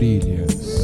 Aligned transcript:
Trilhas. 0.00 0.80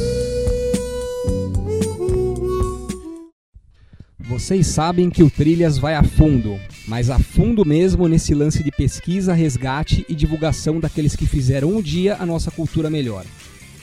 Vocês 4.19 4.67
sabem 4.67 5.09
que 5.09 5.23
o 5.23 5.29
Trilhas 5.31 5.79
vai 5.79 5.95
a 5.95 6.03
fundo, 6.03 6.59
mas 6.87 7.09
a 7.09 7.17
fundo 7.17 7.65
mesmo 7.65 8.07
nesse 8.07 8.35
lance 8.35 8.63
de 8.63 8.69
pesquisa, 8.69 9.33
resgate 9.33 10.05
e 10.07 10.13
divulgação 10.13 10.79
daqueles 10.79 11.15
que 11.15 11.25
fizeram 11.25 11.69
um 11.69 11.81
dia 11.81 12.17
a 12.19 12.27
nossa 12.27 12.51
cultura 12.51 12.91
melhor. 12.91 13.25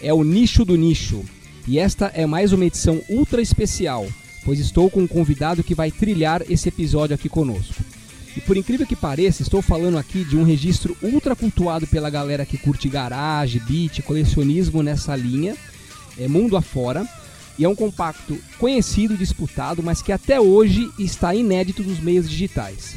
É 0.01 0.15
o 0.15 0.23
nicho 0.23 0.65
do 0.65 0.77
nicho. 0.77 1.25
E 1.66 1.80
esta 1.80 2.12
é 2.14 2.27
mais 2.27 2.53
uma 2.53 2.66
edição 2.66 3.03
ultra 3.09 3.43
especial, 3.43 4.07
pois 4.45 4.61
estou 4.61 4.89
com 4.89 5.01
um 5.01 5.09
convidado 5.09 5.64
que 5.64 5.75
vai 5.75 5.91
trilhar 5.91 6.43
esse 6.48 6.69
episódio 6.69 7.16
aqui 7.16 7.29
conosco. 7.29 7.84
E 8.37 8.41
por 8.41 8.57
incrível 8.57 8.87
que 8.87 8.96
pareça, 8.96 9.43
estou 9.43 9.62
falando 9.62 9.96
aqui 9.96 10.25
de 10.25 10.37
um 10.37 10.43
registro 10.43 10.96
ultra 11.03 11.37
cultuado 11.37 11.87
pela 11.87 12.11
galera 12.11 12.45
que 12.45 12.59
curte 12.59 12.89
garage, 12.89 13.61
beat, 13.61 14.03
colecionismo 14.03 14.82
nessa 14.82 15.14
linha, 15.14 15.57
é 16.18 16.26
mundo 16.26 16.57
afora. 16.57 17.07
E 17.57 17.64
é 17.64 17.68
um 17.68 17.75
compacto 17.76 18.36
conhecido 18.59 19.14
e 19.14 19.17
disputado, 19.17 19.81
mas 19.81 20.03
que 20.03 20.11
até 20.11 20.40
hoje 20.40 20.90
está 20.99 21.32
inédito 21.36 21.85
nos 21.85 22.00
meios 22.00 22.29
digitais. 22.29 22.96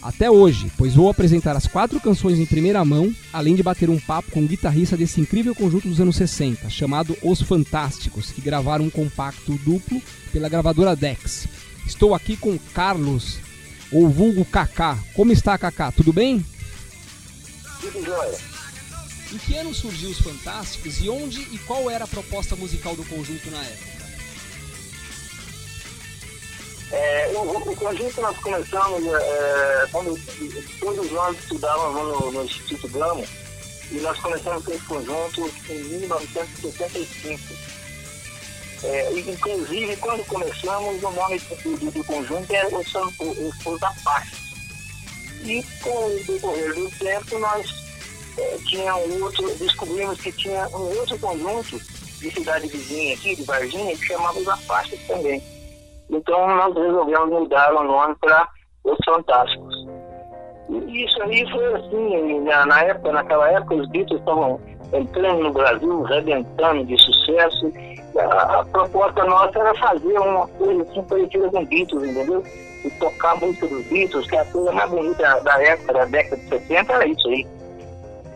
Até 0.00 0.30
hoje, 0.30 0.70
pois 0.78 0.94
vou 0.94 1.10
apresentar 1.10 1.56
as 1.56 1.66
quatro 1.66 2.00
canções 2.00 2.38
em 2.38 2.46
primeira 2.46 2.84
mão, 2.84 3.12
além 3.32 3.56
de 3.56 3.64
bater 3.64 3.90
um 3.90 3.98
papo 3.98 4.30
com 4.30 4.40
o 4.40 4.46
guitarrista 4.46 4.96
desse 4.96 5.20
incrível 5.20 5.54
conjunto 5.54 5.88
dos 5.88 6.00
anos 6.00 6.16
60, 6.16 6.70
chamado 6.70 7.16
Os 7.20 7.42
Fantásticos, 7.42 8.30
que 8.30 8.40
gravaram 8.40 8.84
um 8.84 8.90
compacto 8.90 9.58
duplo 9.64 10.00
pela 10.32 10.48
gravadora 10.48 10.94
Dex. 10.94 11.48
Estou 11.84 12.14
aqui 12.14 12.36
com 12.36 12.56
Carlos 12.72 13.38
ou 13.92 14.08
vulgo 14.08 14.44
Kaká. 14.44 14.98
Como 15.14 15.32
está, 15.32 15.58
Kaká? 15.58 15.92
Tudo 15.92 16.12
bem? 16.12 16.44
Tudo 17.80 18.04
jóia. 18.04 18.38
Em 19.32 19.38
que 19.38 19.56
ano 19.56 19.72
surgiu 19.72 20.10
os 20.10 20.20
Fantásticos 20.20 21.00
e 21.00 21.08
onde 21.08 21.40
e 21.40 21.58
qual 21.58 21.90
era 21.90 22.04
a 22.04 22.08
proposta 22.08 22.56
musical 22.56 22.96
do 22.96 23.04
conjunto 23.04 23.50
na 23.50 23.62
época? 23.62 24.00
É, 26.92 27.32
o, 27.36 27.42
o, 27.42 27.76
conjunto 27.76 28.20
nós 28.20 28.36
começamos 28.38 29.06
é, 29.06 29.88
quando 29.92 30.18
todos 30.80 31.10
nós 31.12 31.38
estudávamos 31.38 32.02
no, 32.02 32.32
no 32.32 32.44
Instituto 32.44 32.88
Gamo 32.88 33.24
e 33.92 33.94
nós 34.00 34.18
começamos 34.18 34.64
com 34.64 34.72
esse 34.72 34.84
conjunto 34.84 35.50
em 35.68 35.84
1965. 35.84 37.40
É, 38.82 39.12
inclusive, 39.12 39.96
quando 39.96 40.24
começamos, 40.26 41.02
o 41.02 41.10
nome 41.10 41.38
do, 41.38 41.90
do 41.90 42.04
conjunto 42.04 42.50
era 42.52 42.68
o, 42.68 42.78
o, 42.78 43.72
o 43.72 43.78
da 43.78 43.92
Paz. 44.02 44.50
E 45.42 45.62
com 45.82 46.06
o 46.06 46.24
decorrer 46.24 46.74
do 46.74 46.90
tempo, 46.98 47.38
nós 47.38 47.70
é, 48.38 48.58
tinha 48.68 48.94
um 48.96 49.22
outro, 49.22 49.54
descobrimos 49.56 50.20
que 50.20 50.32
tinha 50.32 50.66
um 50.68 50.98
outro 50.98 51.18
conjunto 51.18 51.78
de 52.20 52.30
cidade 52.30 52.68
vizinha 52.68 53.14
aqui, 53.14 53.36
de 53.36 53.42
Varginha, 53.44 53.96
que 53.96 54.06
chamava 54.06 54.38
os 54.38 54.48
Apaches 54.48 55.00
também. 55.06 55.42
Então, 56.08 56.48
nós 56.56 56.74
resolvemos 56.74 57.28
mudar 57.30 57.72
o 57.74 57.84
nome 57.84 58.14
para 58.20 58.48
Os 58.84 58.98
Fantásticos. 59.04 59.74
E 60.68 61.04
isso 61.04 61.22
aí 61.22 61.50
foi 61.50 61.74
assim, 61.74 62.40
na, 62.40 62.66
na 62.66 62.82
época, 62.82 63.12
naquela 63.12 63.50
época, 63.50 63.74
os 63.74 63.88
Beatles 63.88 64.20
estavam 64.20 64.60
entrando 64.92 65.42
no 65.42 65.52
Brasil, 65.52 66.02
rebentando 66.02 66.84
de 66.84 66.96
sucesso, 66.98 67.72
a, 68.18 68.60
a, 68.60 68.64
proposta 68.64 69.24
nossa 69.24 69.58
era 69.58 69.74
fazer 69.74 70.18
uma 70.18 70.46
coisa 70.48 70.82
assim 70.82 71.02
parecida 71.02 71.50
com 71.50 71.64
Beatles, 71.64 72.10
entendeu? 72.10 72.44
E 72.84 72.90
tocar 72.90 73.36
música 73.36 73.66
dos 73.66 73.84
Beatles, 73.86 74.26
que 74.26 74.36
é 74.36 74.40
a 74.40 74.44
coisa 74.46 74.72
mais 74.72 74.90
bonita 74.90 75.40
da, 75.40 75.62
época, 75.62 75.92
da 75.92 76.04
década 76.06 76.36
de 76.36 76.48
70, 76.48 76.92
era 76.92 77.06
isso 77.06 77.28
aí. 77.28 77.46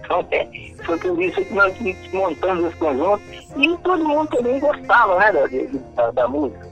Então, 0.05 0.27
é, 0.33 0.47
foi 0.85 0.99
por 0.99 1.23
isso 1.23 1.45
que 1.45 1.55
nós 1.55 1.75
montamos 2.13 2.67
esse 2.67 2.77
conjunto 2.77 3.23
e 3.57 3.77
todo 3.79 4.07
mundo 4.07 4.29
também 4.29 4.61
gostava 4.61 5.19
né, 5.19 5.33
da, 5.33 5.47
da, 5.95 6.11
da 6.11 6.29
música. 6.29 6.69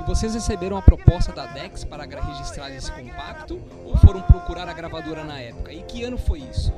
E 0.00 0.04
vocês 0.06 0.34
receberam 0.34 0.76
a 0.76 0.82
proposta 0.82 1.32
da 1.32 1.46
Dex 1.46 1.82
para 1.84 2.04
registrar 2.04 2.70
esse 2.70 2.92
compacto 2.92 3.60
ou 3.84 3.96
foram 3.96 4.20
procurar 4.22 4.68
a 4.68 4.72
gravadora 4.74 5.24
na 5.24 5.40
época? 5.40 5.72
E 5.72 5.82
que 5.82 6.04
ano 6.04 6.18
foi 6.18 6.40
isso? 6.40 6.72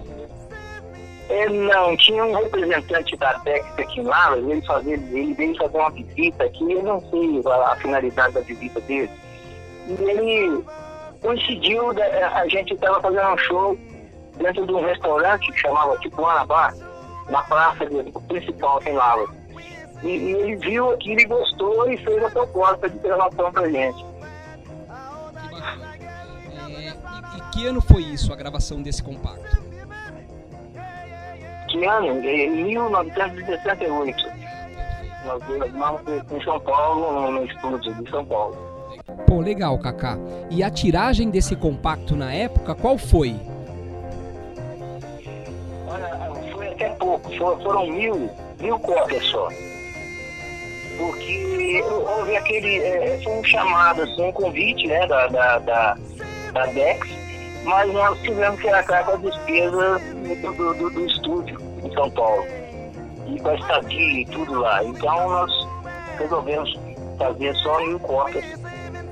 É, 1.29 1.49
não, 1.49 1.97
tinha 1.97 2.25
um 2.25 2.35
representante 2.35 3.17
da 3.17 3.35
Dex 3.39 3.67
aqui 3.79 4.01
lá, 4.01 4.37
ele, 4.37 4.63
fazia, 4.63 4.95
ele 4.95 5.35
veio 5.35 5.57
fazer 5.57 5.77
uma 5.77 5.91
visita 5.91 6.45
aqui, 6.45 6.73
eu 6.73 6.83
não 6.83 7.01
sei 7.11 7.43
a, 7.45 7.73
a 7.73 7.77
finalidade 7.77 8.35
da 8.35 8.41
visita 8.41 8.81
dele. 8.81 9.11
E 9.87 9.93
ele 9.93 10.65
coincidiu, 11.21 11.91
a 11.91 12.49
gente 12.49 12.73
estava 12.73 13.01
fazendo 13.01 13.29
um 13.29 13.39
show 13.39 13.79
dentro 14.39 14.67
de 14.67 14.73
um 14.73 14.81
restaurante 14.81 15.53
que 15.53 15.59
chamava 15.59 15.99
tipo 15.99 16.25
Anabá, 16.25 16.73
na 17.29 17.43
praça 17.43 17.85
principal 18.27 18.81
em 18.87 18.93
Lavras. 18.93 19.29
E, 20.03 20.07
e, 20.07 20.33
ele 20.33 20.57
viu 20.57 20.93
aquilo 20.93 21.21
e 21.21 21.25
gostou 21.25 21.91
e 21.91 21.97
fez 21.99 22.23
a 22.23 22.31
proposta 22.31 22.89
de 22.89 22.99
gravação 22.99 23.53
pra 23.53 23.69
gente. 23.69 24.05
Que 25.43 25.49
bacana. 25.51 25.97
É, 26.69 26.95
e, 27.35 27.39
e 27.39 27.51
que 27.53 27.67
ano 27.67 27.83
foi 27.83 28.03
isso, 28.03 28.33
a 28.33 28.37
gravação 28.37 28.81
desse 28.81 29.03
compacto? 29.03 29.58
Que 31.69 31.85
ano? 31.85 32.25
Em 32.25 32.51
1968. 32.65 34.29
Nós 35.27 35.43
gravamos 35.45 36.03
em 36.33 36.43
São 36.43 36.59
Paulo, 36.61 37.31
no 37.31 37.45
estúdio 37.45 37.95
de 37.95 38.11
São 38.11 38.25
Paulo. 38.25 38.57
Pô, 39.27 39.41
legal, 39.41 39.79
Kaká. 39.79 40.19
E 40.51 40.63
a 40.63 40.71
tiragem 40.71 41.31
desse 41.31 41.55
compacto 41.55 42.17
na 42.17 42.33
época, 42.33 42.75
qual 42.75 42.97
foi? 42.97 43.37
Olha, 45.87 46.33
foi 46.53 46.69
até 46.69 46.89
pouco, 46.91 47.31
foram 47.37 47.87
mil, 47.89 48.31
mil 48.61 48.79
cópias 48.79 49.25
só. 49.27 49.49
Porque 50.97 51.83
houve 51.83 52.37
aquele, 52.37 52.79
é, 52.79 53.21
foi 53.23 53.33
um 53.33 53.45
chamado, 53.45 54.03
assim, 54.03 54.23
um 54.23 54.33
convite, 54.33 54.87
né, 54.87 55.07
da, 55.07 55.27
da, 55.29 55.59
da, 55.59 55.97
da 56.53 56.67
Dex, 56.67 57.18
mas 57.65 57.93
nós 57.93 58.19
tivemos 58.21 58.61
que 58.61 58.69
arcar 58.69 59.05
com 59.05 59.13
a 59.13 59.17
despesa 59.17 59.99
do, 59.99 60.75
do, 60.75 60.91
do, 60.91 61.07
estúdio 61.07 61.59
em 61.83 61.93
São 61.93 62.11
Paulo. 62.11 62.47
E 63.27 63.39
com 63.41 63.49
a 63.49 63.55
estadia 63.55 64.21
e 64.21 64.27
tudo 64.27 64.61
lá. 64.61 64.83
Então 64.85 65.29
nós 65.29 65.69
resolvemos 66.19 66.79
fazer 67.19 67.55
só 67.57 67.79
mil 67.81 68.01
cópias. 68.01 68.45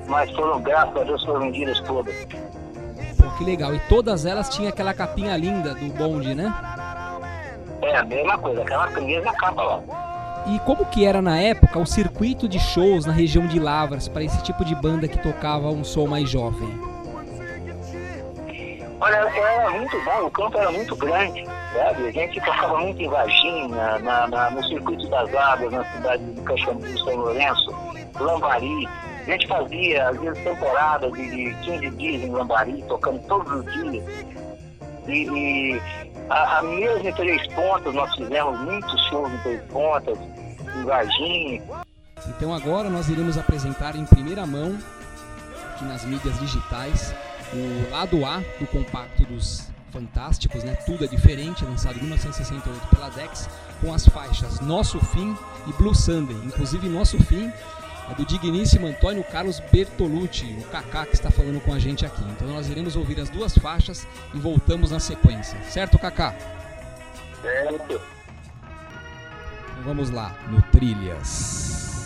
Mas 0.07 0.31
foram, 0.31 0.61
graças 0.61 0.95
a 0.95 1.03
Deus, 1.03 1.23
foram 1.25 1.41
vendidas 1.41 1.79
todas. 1.81 2.15
Pô, 2.25 3.29
que 3.37 3.43
legal. 3.43 3.75
E 3.75 3.79
todas 3.89 4.25
elas 4.25 4.49
tinham 4.49 4.69
aquela 4.69 4.93
capinha 4.93 5.35
linda 5.35 5.75
do 5.75 5.93
bonde, 5.93 6.33
né? 6.33 6.53
É, 7.81 7.97
a 7.97 8.03
mesma 8.05 8.37
coisa, 8.37 8.61
aquela 8.61 8.87
mesma 9.01 9.33
capa 9.33 9.61
lá. 9.61 10.07
E 10.47 10.59
como 10.59 10.85
que 10.85 11.05
era 11.05 11.21
na 11.21 11.37
época 11.37 11.77
o 11.77 11.85
circuito 11.85 12.47
de 12.47 12.57
shows 12.57 13.05
na 13.05 13.11
região 13.11 13.45
de 13.45 13.59
Lavras 13.59 14.07
para 14.07 14.23
esse 14.23 14.41
tipo 14.43 14.63
de 14.63 14.73
banda 14.75 15.07
que 15.07 15.17
tocava 15.17 15.67
um 15.67 15.83
som 15.83 16.07
mais 16.07 16.29
jovem? 16.29 16.96
Olha, 18.99 19.15
era 19.15 19.69
muito 19.71 20.03
bom, 20.03 20.25
o 20.25 20.31
campo 20.31 20.57
era 20.57 20.71
muito 20.71 20.95
grande, 20.95 21.45
sabe? 21.45 22.07
A 22.07 22.11
gente 22.11 22.41
tocava 22.41 22.79
muito 22.79 22.99
em 22.99 23.07
Varginha, 23.07 23.99
na, 23.99 24.27
na, 24.27 24.49
no 24.49 24.63
Circuito 24.63 25.07
das 25.09 25.33
Águas, 25.35 25.71
na 25.71 25.85
cidade 25.93 26.23
de 26.33 26.41
Caxambu, 26.41 26.99
São 26.99 27.15
Lourenço, 27.15 27.75
Lambari. 28.19 28.87
A 28.87 29.31
gente 29.31 29.47
fazia, 29.47 30.09
às 30.09 30.19
vezes, 30.19 30.43
temporadas 30.43 31.11
de, 31.13 31.29
de 31.29 31.53
15 31.63 31.89
dias 31.91 32.23
em 32.23 32.31
Lambari, 32.31 32.83
tocando 32.87 33.19
todos 33.27 33.51
os 33.51 33.73
dias. 33.73 34.03
E, 35.07 35.25
e 35.29 35.81
a, 36.29 36.57
a 36.57 36.63
mesmo 36.63 37.07
em 37.07 37.13
Três 37.13 37.47
Pontas, 37.53 37.93
nós 37.93 38.13
fizemos 38.15 38.59
muitos 38.61 39.09
shows 39.09 39.31
em 39.31 39.37
Três 39.39 39.61
Pontas, 39.65 40.17
em 40.75 40.83
Varginha. 40.83 41.61
Então 42.29 42.51
agora 42.51 42.89
nós 42.89 43.09
iremos 43.09 43.37
apresentar 43.37 43.95
em 43.95 44.05
primeira 44.05 44.45
mão, 44.47 44.75
aqui 45.73 45.85
nas 45.85 46.03
mídias 46.03 46.39
digitais, 46.39 47.13
o 47.53 47.91
lado 47.91 48.25
A 48.25 48.39
do 48.59 48.67
compacto 48.67 49.23
dos 49.23 49.67
Fantásticos, 49.91 50.63
né? 50.63 50.75
Tudo 50.85 51.05
é 51.05 51.07
diferente, 51.07 51.63
lançado 51.63 51.97
em 51.97 52.01
1968 52.01 52.87
pela 52.87 53.09
Dex, 53.09 53.49
com 53.81 53.93
as 53.93 54.07
faixas 54.07 54.59
Nosso 54.59 54.99
Fim 54.99 55.35
e 55.65 55.73
Blue 55.73 55.95
Sunday. 55.95 56.35
Inclusive, 56.45 56.89
Nosso 56.89 57.17
Fim 57.23 57.51
é 58.09 58.13
do 58.13 58.25
digníssimo 58.25 58.87
Antônio 58.87 59.23
Carlos 59.23 59.59
Bertolucci, 59.71 60.57
o 60.59 60.63
Kaká 60.65 61.05
que 61.05 61.15
está 61.15 61.31
falando 61.31 61.61
com 61.61 61.73
a 61.73 61.79
gente 61.79 62.05
aqui. 62.05 62.23
Então, 62.31 62.47
nós 62.47 62.69
iremos 62.69 62.95
ouvir 62.95 63.19
as 63.19 63.29
duas 63.29 63.57
faixas 63.57 64.07
e 64.33 64.37
voltamos 64.39 64.91
na 64.91 64.99
sequência. 64.99 65.59
Certo, 65.63 65.97
Kaká? 65.97 66.35
Certo. 67.41 68.01
Então, 69.71 69.83
vamos 69.83 70.09
lá, 70.09 70.35
no 70.49 70.61
Trilhas. 70.63 71.96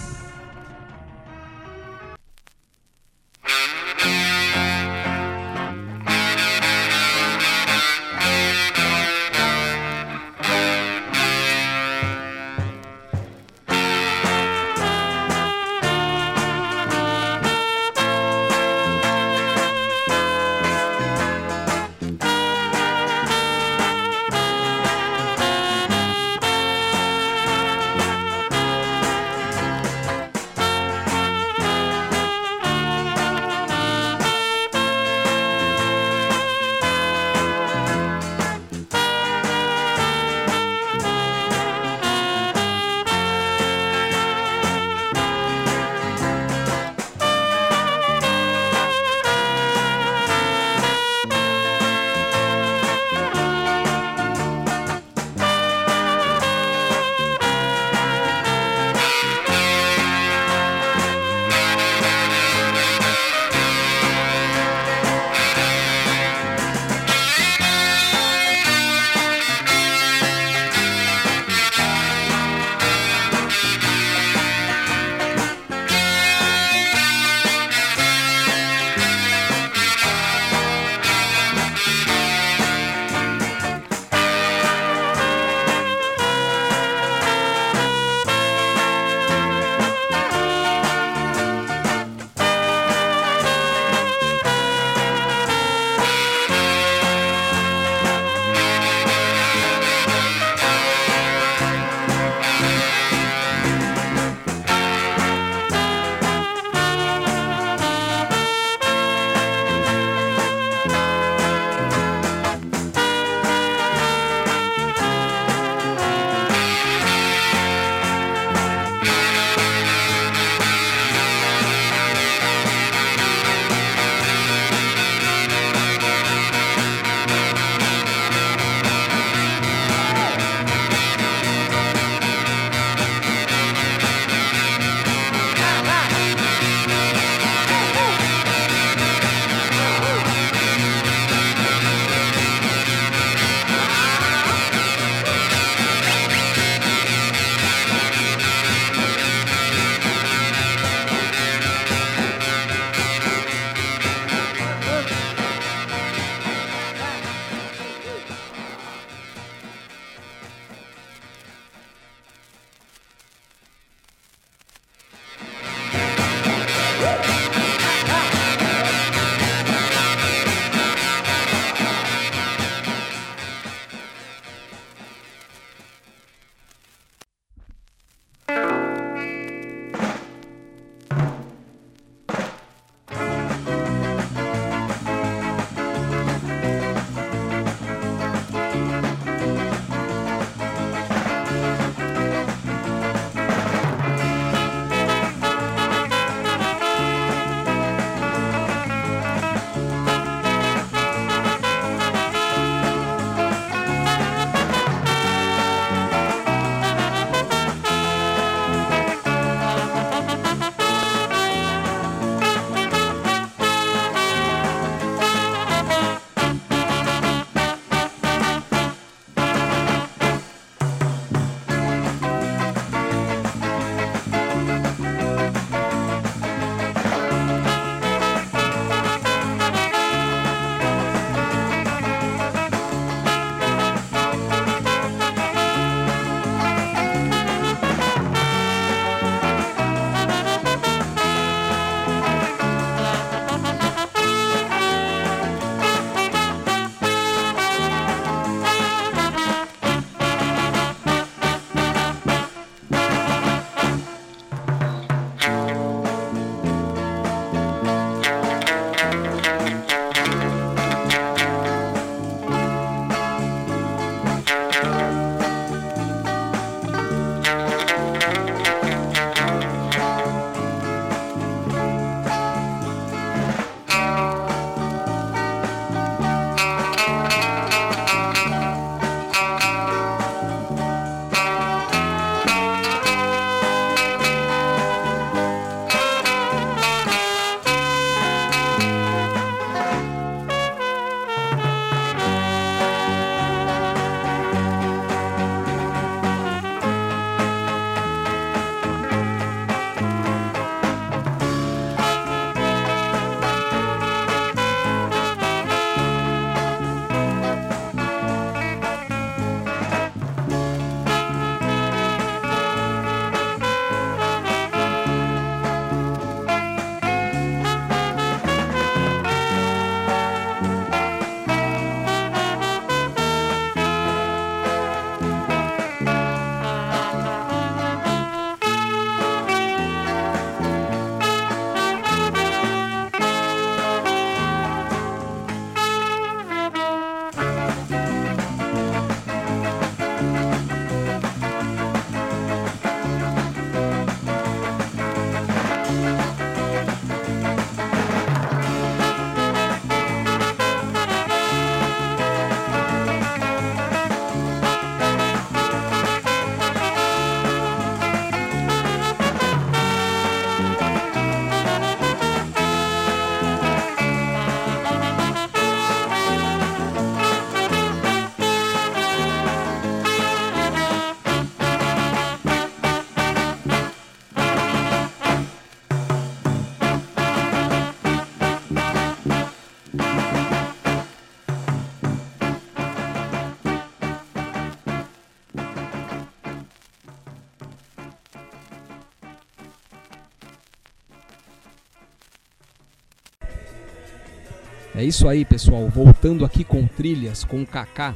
É 394.93 395.03
isso 395.03 395.27
aí, 395.27 395.45
pessoal. 395.45 395.87
Voltando 395.87 396.43
aqui 396.43 396.63
com 396.63 396.85
trilhas, 396.85 397.45
com 397.45 397.61
o 397.61 397.65
Kaká, 397.65 398.13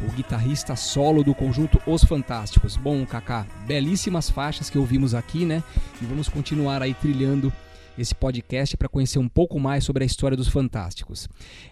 o 0.00 0.10
guitarrista 0.12 0.74
solo 0.74 1.22
do 1.22 1.34
conjunto 1.34 1.78
Os 1.86 2.02
Fantásticos. 2.02 2.76
Bom, 2.76 3.04
Kaká, 3.04 3.46
belíssimas 3.66 4.30
faixas 4.30 4.70
que 4.70 4.78
ouvimos 4.78 5.14
aqui, 5.14 5.44
né? 5.44 5.62
E 6.00 6.04
vamos 6.06 6.28
continuar 6.28 6.82
aí 6.82 6.94
trilhando 6.94 7.52
esse 7.96 8.14
podcast 8.14 8.76
para 8.76 8.88
conhecer 8.88 9.18
um 9.18 9.28
pouco 9.28 9.60
mais 9.60 9.84
sobre 9.84 10.02
a 10.02 10.06
história 10.06 10.36
dos 10.36 10.48
Fantásticos. 10.48 11.28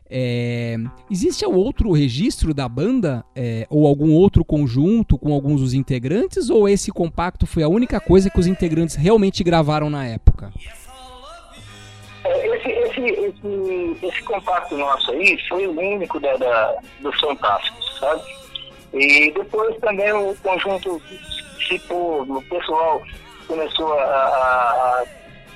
É, 0.08 0.76
existe 1.10 1.44
outro 1.46 1.90
registro 1.92 2.54
da 2.54 2.68
banda 2.68 3.24
é, 3.34 3.66
ou 3.70 3.86
algum 3.86 4.12
outro 4.12 4.44
conjunto 4.44 5.18
com 5.18 5.32
alguns 5.32 5.60
dos 5.60 5.74
integrantes 5.74 6.50
ou 6.50 6.68
esse 6.68 6.92
compacto 6.92 7.46
foi 7.46 7.62
a 7.62 7.68
única 7.68 7.98
coisa 7.98 8.30
que 8.30 8.38
os 8.38 8.46
integrantes 8.46 8.94
realmente 8.94 9.42
gravaram 9.42 9.90
na 9.90 10.06
época? 10.06 10.52
Esse, 12.92 13.00
esse, 13.00 14.06
esse, 14.06 14.22
compacto 14.22 14.76
nosso 14.76 15.10
aí 15.12 15.38
foi 15.48 15.66
o 15.66 15.78
único 15.78 16.20
da, 16.20 16.36
da, 16.36 16.76
dos 17.00 17.18
Fantásticos, 17.20 17.98
sabe? 17.98 18.22
E 18.92 19.30
depois 19.32 19.76
também 19.80 20.12
o 20.12 20.36
conjunto, 20.42 21.00
tipo, 21.58 22.22
o 22.22 22.42
pessoal 22.42 23.02
começou 23.46 23.98
a, 23.98 24.04
a 24.04 25.04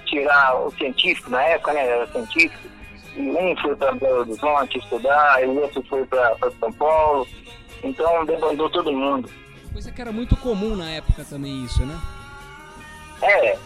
tirar 0.07 0.57
o 0.57 0.71
científico, 0.73 1.31
na 1.31 1.43
época, 1.43 1.73
né, 1.75 1.87
era 1.87 2.07
científico, 2.09 2.69
e 3.17 3.21
um 3.21 3.57
foi 3.57 3.77
para 3.77 3.93
Belo 3.93 4.21
Horizonte 4.21 4.79
estudar, 4.79 5.43
e 5.43 5.47
o 5.47 5.61
outro 5.61 5.83
foi 5.89 6.05
para 6.07 6.37
São 6.59 6.73
Paulo, 6.73 7.27
então 7.83 8.25
debandou 8.25 8.71
todo 8.71 8.93
mundo. 8.93 9.29
Coisa 9.73 9.93
que 9.93 10.01
era 10.01 10.13
muito 10.13 10.37
comum 10.37 10.75
na 10.75 10.91
época 10.91 11.25
também 11.25 11.65
isso, 11.65 11.85
né? 11.85 11.99
É, 13.23 13.59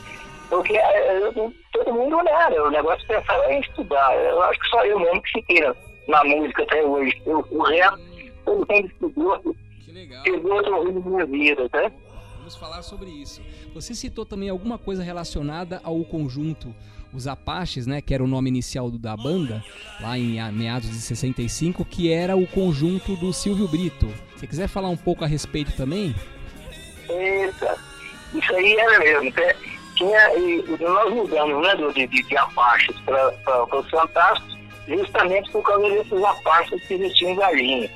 porque 0.50 0.76
é, 0.76 1.18
eu, 1.18 1.54
todo 1.72 1.94
mundo 1.94 2.16
olhava, 2.16 2.62
o 2.62 2.70
negócio 2.70 3.06
pensava 3.06 3.50
em 3.52 3.60
estudar. 3.60 4.14
Eu 4.16 4.42
acho 4.42 4.58
que 4.58 4.68
só 4.68 4.84
eu 4.84 4.98
mesmo 4.98 5.22
que 5.22 5.30
fiquei 5.30 5.60
na, 5.60 5.74
na 6.08 6.24
música 6.24 6.64
até 6.64 6.84
hoje. 6.84 7.22
Eu, 7.24 7.46
o 7.50 7.62
resto, 7.62 8.00
todo 8.44 8.66
mundo 8.68 8.86
estudou, 8.86 9.56
pegou 10.24 10.52
outro 10.52 10.84
rumo 10.84 11.18
da 11.18 11.26
minha 11.26 11.26
vida, 11.26 11.68
tá? 11.68 11.90
Vamos 12.38 12.56
falar 12.56 12.82
sobre 12.82 13.08
isso. 13.10 13.40
Você 13.72 13.94
citou 13.94 14.26
também 14.26 14.48
alguma 14.48 14.76
coisa 14.76 15.04
relacionada 15.04 15.80
ao 15.84 16.04
conjunto 16.04 16.74
Os 17.14 17.28
Apaches, 17.28 17.86
né, 17.86 18.00
que 18.00 18.12
era 18.12 18.24
o 18.24 18.26
nome 18.26 18.50
inicial 18.50 18.90
da 18.90 19.16
banda, 19.16 19.64
lá 20.00 20.18
em 20.18 20.40
meados 20.52 20.90
de 20.90 20.96
65, 20.96 21.84
que 21.84 22.12
era 22.12 22.36
o 22.36 22.46
conjunto 22.48 23.14
do 23.14 23.32
Silvio 23.32 23.68
Brito. 23.68 24.08
Se 24.36 24.48
quiser 24.48 24.66
falar 24.66 24.88
um 24.88 24.96
pouco 24.96 25.24
a 25.24 25.28
respeito 25.28 25.76
também? 25.76 26.12
Eita, 27.08 27.76
isso 28.34 28.54
aí 28.56 28.74
era 28.74 28.98
mesmo. 28.98 29.32
Tinha, 30.00 30.34
e, 30.34 30.64
nós 30.80 31.12
mudamos 31.12 31.62
né, 31.62 31.74
de, 31.92 32.06
de, 32.06 32.22
de 32.22 32.36
Apaches 32.38 32.96
para 33.00 33.78
os 33.78 33.90
Fantásticos, 33.90 34.58
justamente 34.88 35.50
por 35.50 35.62
causa 35.62 35.90
desses 35.90 36.24
Apaches 36.24 36.82
que 36.86 36.94
existiam 36.94 37.32
em 37.32 37.36
Galinha. 37.36 37.90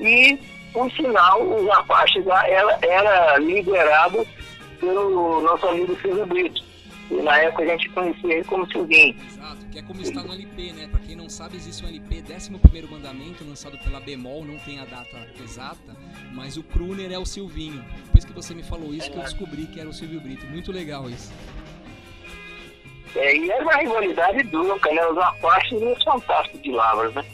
E, 0.00 0.38
por 0.72 0.90
sinal, 0.90 1.40
os 1.40 1.70
Apaches 1.70 2.26
lá 2.26 2.44
era, 2.48 2.76
era 2.82 3.38
liderado 3.38 4.26
pelo 4.80 5.40
nosso 5.42 5.68
amigo 5.68 5.96
Silvio 6.02 6.26
Brito. 6.26 6.60
E 7.12 7.14
na 7.14 7.38
época 7.38 7.62
a 7.62 7.66
gente 7.66 7.88
conhecia 7.90 8.34
ele 8.34 8.44
como 8.44 8.66
Silvinho. 8.72 9.14
Que 9.76 9.80
é 9.80 9.84
como 9.84 10.00
está 10.00 10.22
no 10.22 10.32
LP, 10.32 10.72
né? 10.72 10.88
Pra 10.90 10.98
quem 11.00 11.14
não 11.14 11.28
sabe, 11.28 11.54
existe 11.54 11.84
um 11.84 11.88
LP, 11.88 12.24
11 12.34 12.50
Mandamento, 12.90 13.44
lançado 13.46 13.76
pela 13.76 14.00
Bemol, 14.00 14.42
não 14.42 14.58
tem 14.60 14.80
a 14.80 14.86
data 14.86 15.28
exata, 15.38 15.94
mas 16.32 16.56
o 16.56 16.62
Kruner 16.62 17.12
é 17.12 17.18
o 17.18 17.26
Silvinho. 17.26 17.84
Depois 18.06 18.24
que 18.24 18.32
você 18.32 18.54
me 18.54 18.62
falou 18.62 18.94
isso, 18.94 19.10
que 19.10 19.18
eu 19.18 19.22
descobri 19.22 19.66
que 19.66 19.78
era 19.78 19.86
o 19.86 19.92
Silvio 19.92 20.18
Brito. 20.18 20.46
Muito 20.46 20.72
legal 20.72 21.10
isso. 21.10 21.30
É, 23.14 23.36
e 23.36 23.50
era 23.50 23.62
uma 23.62 23.76
rivalidade 23.76 24.44
dura, 24.44 24.76
né? 24.76 25.06
Os 25.08 25.18
Apaches 25.18 25.82
e 25.82 25.84
os 25.84 26.02
Fantásticos 26.02 26.62
de 26.62 26.72
Lavras, 26.72 27.14
né? 27.14 27.24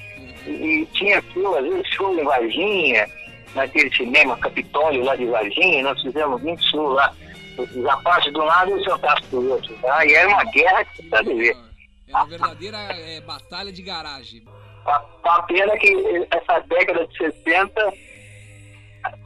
E, 0.44 0.50
e 0.50 0.86
tinha 0.86 1.18
aquilo, 1.18 1.54
às 1.54 1.62
vezes, 1.62 1.86
show 1.90 2.18
em 2.18 2.24
Varginha, 2.24 3.08
naquele 3.54 3.94
cinema 3.94 4.36
Capitólio 4.38 5.04
lá 5.04 5.14
de 5.14 5.26
Varginha, 5.26 5.84
nós 5.84 6.02
fizemos 6.02 6.42
muito 6.42 6.68
show 6.68 6.88
lá 6.88 7.14
os 7.56 7.86
Apaches 7.86 8.32
do 8.32 8.42
lado 8.42 8.72
e 8.72 8.74
os 8.74 8.84
Fantásticos 8.84 9.30
do 9.30 9.48
outro. 9.52 9.72
Tá? 9.80 10.04
E 10.04 10.12
era 10.12 10.28
uma 10.28 10.44
guerra 10.46 10.84
que 10.86 10.96
você 10.96 11.08
sabe 11.08 11.34
ver. 11.34 11.71
É 12.08 12.12
uma 12.12 12.26
verdadeira 12.26 12.78
é, 12.78 13.20
batalha 13.20 13.72
de 13.72 13.82
garagem. 13.82 14.42
A, 14.84 15.04
a 15.24 15.42
pena 15.42 15.76
que 15.78 16.26
essa 16.30 16.60
década 16.60 17.06
de 17.06 17.16
60, 17.16 17.92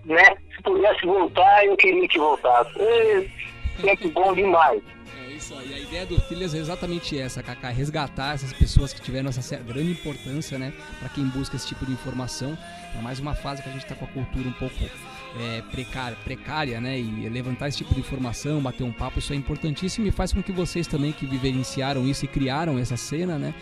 né, 0.05 0.37
se 0.55 0.63
pudesse 0.63 1.05
voltar, 1.07 1.65
eu 1.65 1.77
queria 1.77 2.07
que 2.09 2.19
voltasse. 2.19 2.73
Sempre 3.81 4.09
bom 4.09 4.35
demais. 4.35 4.83
É 5.19 5.33
isso 5.33 5.55
aí. 5.55 5.75
A 5.75 5.79
ideia 5.79 6.07
do 6.07 6.21
Trilhas 6.21 6.55
é 6.55 6.59
exatamente 6.59 7.19
essa, 7.19 7.43
Kaká. 7.43 7.71
Resgatar 7.71 8.35
essas 8.35 8.53
pessoas 8.53 8.93
que 8.93 9.01
tiveram 9.01 9.29
essa 9.29 9.57
grande 9.57 9.93
importância, 9.93 10.59
né? 10.59 10.73
Para 10.99 11.09
quem 11.09 11.25
busca 11.25 11.57
esse 11.57 11.67
tipo 11.67 11.85
de 11.85 11.93
informação. 11.93 12.57
É 12.97 13.03
mais 13.03 13.19
uma 13.19 13.35
fase 13.35 13.63
que 13.63 13.69
a 13.69 13.73
gente 13.73 13.83
está 13.83 13.95
com 13.95 14.05
a 14.05 14.09
cultura 14.09 14.49
um 14.49 14.53
pouco 14.53 14.75
é, 15.39 15.63
precária, 15.71 16.17
precária, 16.25 16.81
né? 16.81 16.99
E 16.99 17.29
levantar 17.29 17.69
esse 17.69 17.79
tipo 17.79 17.95
de 17.95 18.01
informação, 18.01 18.61
bater 18.61 18.85
um 18.85 18.93
papo, 18.93 19.19
isso 19.19 19.33
é 19.33 19.37
importantíssimo 19.37 20.07
e 20.07 20.11
faz 20.11 20.33
com 20.33 20.43
que 20.43 20.53
vocês 20.53 20.87
também 20.87 21.13
que 21.13 21.27
vivenciaram 21.27 22.07
isso 22.07 22.25
e 22.25 22.29
criaram 22.29 22.79
essa 22.79 22.97
cena, 22.97 23.39
né? 23.39 23.55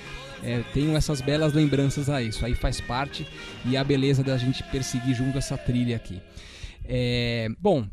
É, 0.43 0.63
tenham 0.73 0.97
essas 0.97 1.21
belas 1.21 1.53
lembranças 1.53 2.09
a 2.09 2.23
isso. 2.23 2.45
Aí 2.45 2.55
faz 2.55 2.81
parte 2.81 3.27
e 3.65 3.77
a 3.77 3.83
beleza 3.83 4.23
da 4.23 4.37
gente 4.37 4.63
perseguir 4.65 5.15
junto 5.15 5.39
essa 5.39 5.57
trilha 5.57 5.97
aqui. 5.97 6.21
É, 6.85 7.49
bom, 7.59 7.87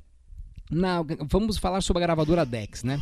na, 0.69 1.01
vamos 1.29 1.57
falar 1.57 1.81
sobre 1.81 2.03
a 2.03 2.07
gravadora 2.07 2.45
Dex, 2.45 2.83
né? 2.83 2.99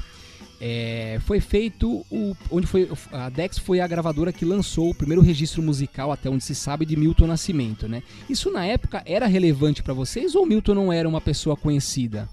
É, 0.61 1.19
foi 1.25 1.39
feito 1.39 2.05
o, 2.11 2.35
onde 2.51 2.67
foi 2.67 2.89
a 3.13 3.29
Dex 3.29 3.57
foi 3.57 3.79
a 3.79 3.87
gravadora 3.87 4.33
que 4.33 4.43
lançou 4.43 4.89
o 4.89 4.95
primeiro 4.95 5.21
registro 5.21 5.61
musical 5.61 6.11
até 6.11 6.29
onde 6.29 6.43
se 6.43 6.53
sabe 6.53 6.85
de 6.85 6.97
Milton 6.97 7.27
Nascimento, 7.27 7.87
né? 7.87 8.03
Isso 8.29 8.51
na 8.51 8.65
época 8.65 9.01
era 9.05 9.25
relevante 9.25 9.81
para 9.81 9.93
vocês 9.93 10.35
ou 10.35 10.45
Milton 10.45 10.73
não 10.73 10.91
era 10.91 11.07
uma 11.07 11.21
pessoa 11.21 11.55
conhecida? 11.55 12.27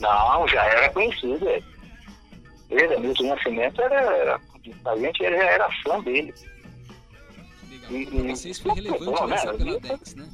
Não, 0.00 0.48
já 0.48 0.64
era 0.64 0.88
conhecido. 0.90 1.46
É. 1.48 1.62
Ele, 2.70 2.96
Milton 2.98 3.28
Nascimento 3.28 3.82
era, 3.82 4.00
era 4.00 4.40
a 4.86 4.96
gente 4.96 5.18
já 5.18 5.26
era 5.26 5.68
fã 5.82 6.00
dele. 6.00 6.34
Legal. 7.68 7.92
E, 7.92 8.06
pra 8.06 8.34
vocês 8.34 8.58
foi 8.58 8.74
relevante 8.74 9.04
bom, 9.04 9.26
né? 9.26 9.36
pela 9.36 9.80
Dex, 9.80 10.14
né? 10.14 10.28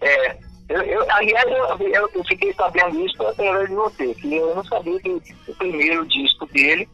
É, 0.00 0.38
eu, 0.68 0.82
eu, 0.82 1.06
aliás, 1.12 1.46
eu, 1.80 2.10
eu, 2.12 2.24
fiquei 2.24 2.52
sabendo 2.54 3.06
isso 3.06 3.22
através 3.22 3.68
de 3.68 3.74
você, 3.74 4.14
que 4.14 4.34
eu 4.34 4.54
não 4.56 4.64
sabia 4.64 4.98
que 5.00 5.10
o 5.10 5.54
primeiro 5.54 6.04
disco 6.06 6.46
dele 6.46 6.88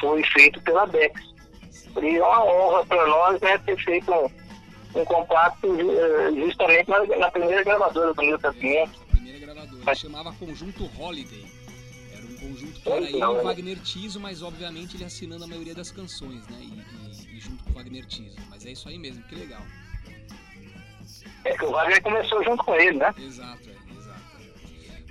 foi 0.00 0.22
feito 0.24 0.60
pela 0.62 0.84
Dex. 0.86 1.20
E 2.02 2.16
é 2.16 2.22
uma 2.22 2.44
honra 2.44 2.86
para 2.86 3.06
nós 3.06 3.40
né, 3.40 3.56
ter 3.58 3.76
feito 3.84 4.12
um, 4.12 5.00
um 5.00 5.04
compacto 5.04 5.68
eh, 5.80 6.32
justamente 6.44 6.90
na, 6.90 7.04
na, 7.04 7.30
primeira 7.30 7.62
gravadora 7.62 8.12
do 8.12 8.20
Milton 8.20 8.48
Nascimento. 8.48 9.00
Primeira 9.08 9.38
gravadora, 9.38 9.94
chamava 9.94 10.32
Conjunto 10.32 10.90
Holiday. 10.98 11.46
Era 12.12 12.26
um 12.26 12.36
conjunto 12.36 12.80
que 12.80 12.88
era 12.88 13.08
ele 13.08 13.24
o 13.24 13.44
Wagner 13.44 13.78
Tiso, 13.78 14.18
mas 14.18 14.42
obviamente 14.42 14.96
ele 14.96 15.04
assinando 15.04 15.44
a 15.44 15.46
maioria 15.46 15.74
das 15.74 15.92
canções, 15.92 16.44
né? 16.48 16.58
E, 16.60 17.30
e, 17.32 17.36
e 17.36 17.40
junto 17.40 17.62
com 17.62 17.70
o 17.70 17.74
Wagner 17.74 18.04
Tiso. 18.06 18.34
Mas 18.50 18.66
é 18.66 18.72
isso 18.72 18.88
aí 18.88 18.98
mesmo, 18.98 19.22
que 19.22 19.36
legal. 19.36 19.62
É 21.44 21.56
que 21.56 21.64
o 21.64 21.70
Wagner 21.70 22.02
começou 22.02 22.42
junto 22.42 22.64
com 22.64 22.74
ele, 22.74 22.98
né? 22.98 23.14
Exato, 23.18 23.68
é, 23.68 23.98
exato. 23.98 24.20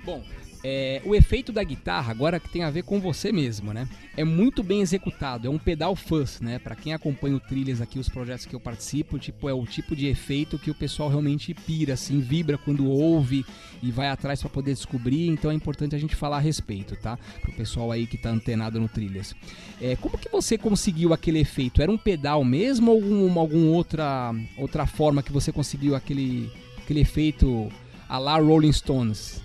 Bom, 0.04 0.24
é, 0.66 1.02
o 1.04 1.14
efeito 1.14 1.52
da 1.52 1.62
guitarra, 1.62 2.10
agora 2.10 2.40
que 2.40 2.48
tem 2.48 2.62
a 2.62 2.70
ver 2.70 2.84
com 2.84 2.98
você 2.98 3.30
mesmo, 3.30 3.74
né? 3.74 3.86
É 4.16 4.24
muito 4.24 4.62
bem 4.62 4.80
executado, 4.80 5.46
é 5.46 5.50
um 5.50 5.58
pedal 5.58 5.94
fuzz, 5.94 6.40
né? 6.40 6.58
Para 6.58 6.74
quem 6.74 6.94
acompanha 6.94 7.36
o 7.36 7.40
Trilhas 7.40 7.82
aqui, 7.82 7.98
os 7.98 8.08
projetos 8.08 8.46
que 8.46 8.56
eu 8.56 8.60
participo, 8.60 9.18
tipo, 9.18 9.46
é 9.46 9.52
o 9.52 9.66
tipo 9.66 9.94
de 9.94 10.06
efeito 10.06 10.58
que 10.58 10.70
o 10.70 10.74
pessoal 10.74 11.10
realmente 11.10 11.52
pira, 11.52 11.92
assim, 11.92 12.18
vibra 12.18 12.56
quando 12.56 12.86
ouve 12.86 13.44
e 13.82 13.92
vai 13.92 14.08
atrás 14.08 14.40
para 14.40 14.48
poder 14.48 14.72
descobrir, 14.72 15.28
então 15.28 15.50
é 15.50 15.54
importante 15.54 15.94
a 15.94 15.98
gente 15.98 16.16
falar 16.16 16.38
a 16.38 16.40
respeito, 16.40 16.96
tá? 16.96 17.18
Pro 17.42 17.52
pessoal 17.52 17.92
aí 17.92 18.06
que 18.06 18.16
tá 18.16 18.30
antenado 18.30 18.80
no 18.80 18.88
Trilhas. 18.88 19.34
É, 19.82 19.96
como 19.96 20.16
que 20.16 20.30
você 20.30 20.56
conseguiu 20.56 21.12
aquele 21.12 21.40
efeito? 21.40 21.82
Era 21.82 21.92
um 21.92 21.98
pedal 21.98 22.42
mesmo 22.42 22.90
ou 22.90 23.02
alguma 23.02 23.40
algum 23.42 23.70
outra, 23.70 24.34
outra 24.56 24.86
forma 24.86 25.22
que 25.22 25.30
você 25.30 25.52
conseguiu 25.52 25.94
aquele, 25.94 26.50
aquele 26.78 27.00
efeito 27.00 27.70
a 28.08 28.16
la 28.16 28.38
Rolling 28.38 28.72
Stones? 28.72 29.43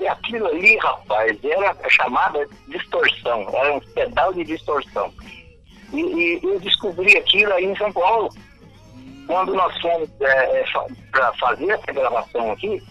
E 0.00 0.08
aquilo 0.08 0.46
ali, 0.46 0.78
rapaz, 0.78 1.38
era 1.44 1.76
chamada 1.90 2.48
distorção, 2.68 3.46
era 3.52 3.74
um 3.74 3.80
pedal 3.80 4.32
de 4.32 4.44
distorção. 4.44 5.12
E, 5.92 6.00
e 6.00 6.40
eu 6.42 6.58
descobri 6.58 7.16
aquilo 7.18 7.52
aí 7.52 7.66
em 7.66 7.76
São 7.76 7.92
Paulo. 7.92 8.30
Quando 9.26 9.54
nós 9.54 9.78
fomos 9.80 10.08
é, 10.20 10.60
é 10.60 10.64
para 11.12 11.32
fazer 11.34 11.70
essa 11.70 11.92
gravação 11.92 12.50
aqui, 12.50 12.82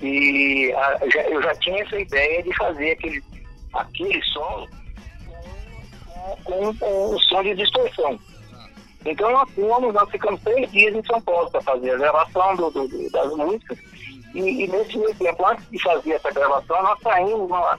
e 0.00 0.72
a, 0.72 0.98
já, 1.08 1.22
eu 1.22 1.40
já 1.40 1.54
tinha 1.56 1.82
essa 1.82 1.98
ideia 1.98 2.42
de 2.42 2.54
fazer 2.56 2.90
aquele, 2.92 3.22
aquele 3.72 4.22
som 4.24 4.66
com, 6.44 6.74
com 6.74 7.14
o 7.14 7.20
som 7.20 7.42
de 7.44 7.54
distorção. 7.54 8.18
Então 9.06 9.30
nós 9.30 9.48
fomos, 9.52 9.94
nós 9.94 10.10
ficamos 10.10 10.40
três 10.42 10.70
dias 10.72 10.94
em 10.94 11.04
São 11.04 11.20
Paulo 11.22 11.48
para 11.50 11.62
fazer 11.62 11.92
a 11.92 11.98
gravação 11.98 12.56
do, 12.56 12.70
do, 12.70 13.10
das 13.10 13.36
músicas 13.36 13.78
e, 14.34 14.64
e, 14.64 14.68
nesse 14.68 14.96
meio 14.98 15.14
tempo, 15.14 15.46
antes 15.46 15.68
de 15.70 15.82
fazer 15.82 16.12
essa 16.12 16.30
gravação, 16.30 16.82
nós 16.82 17.00
saímos 17.02 17.48
numa, 17.48 17.78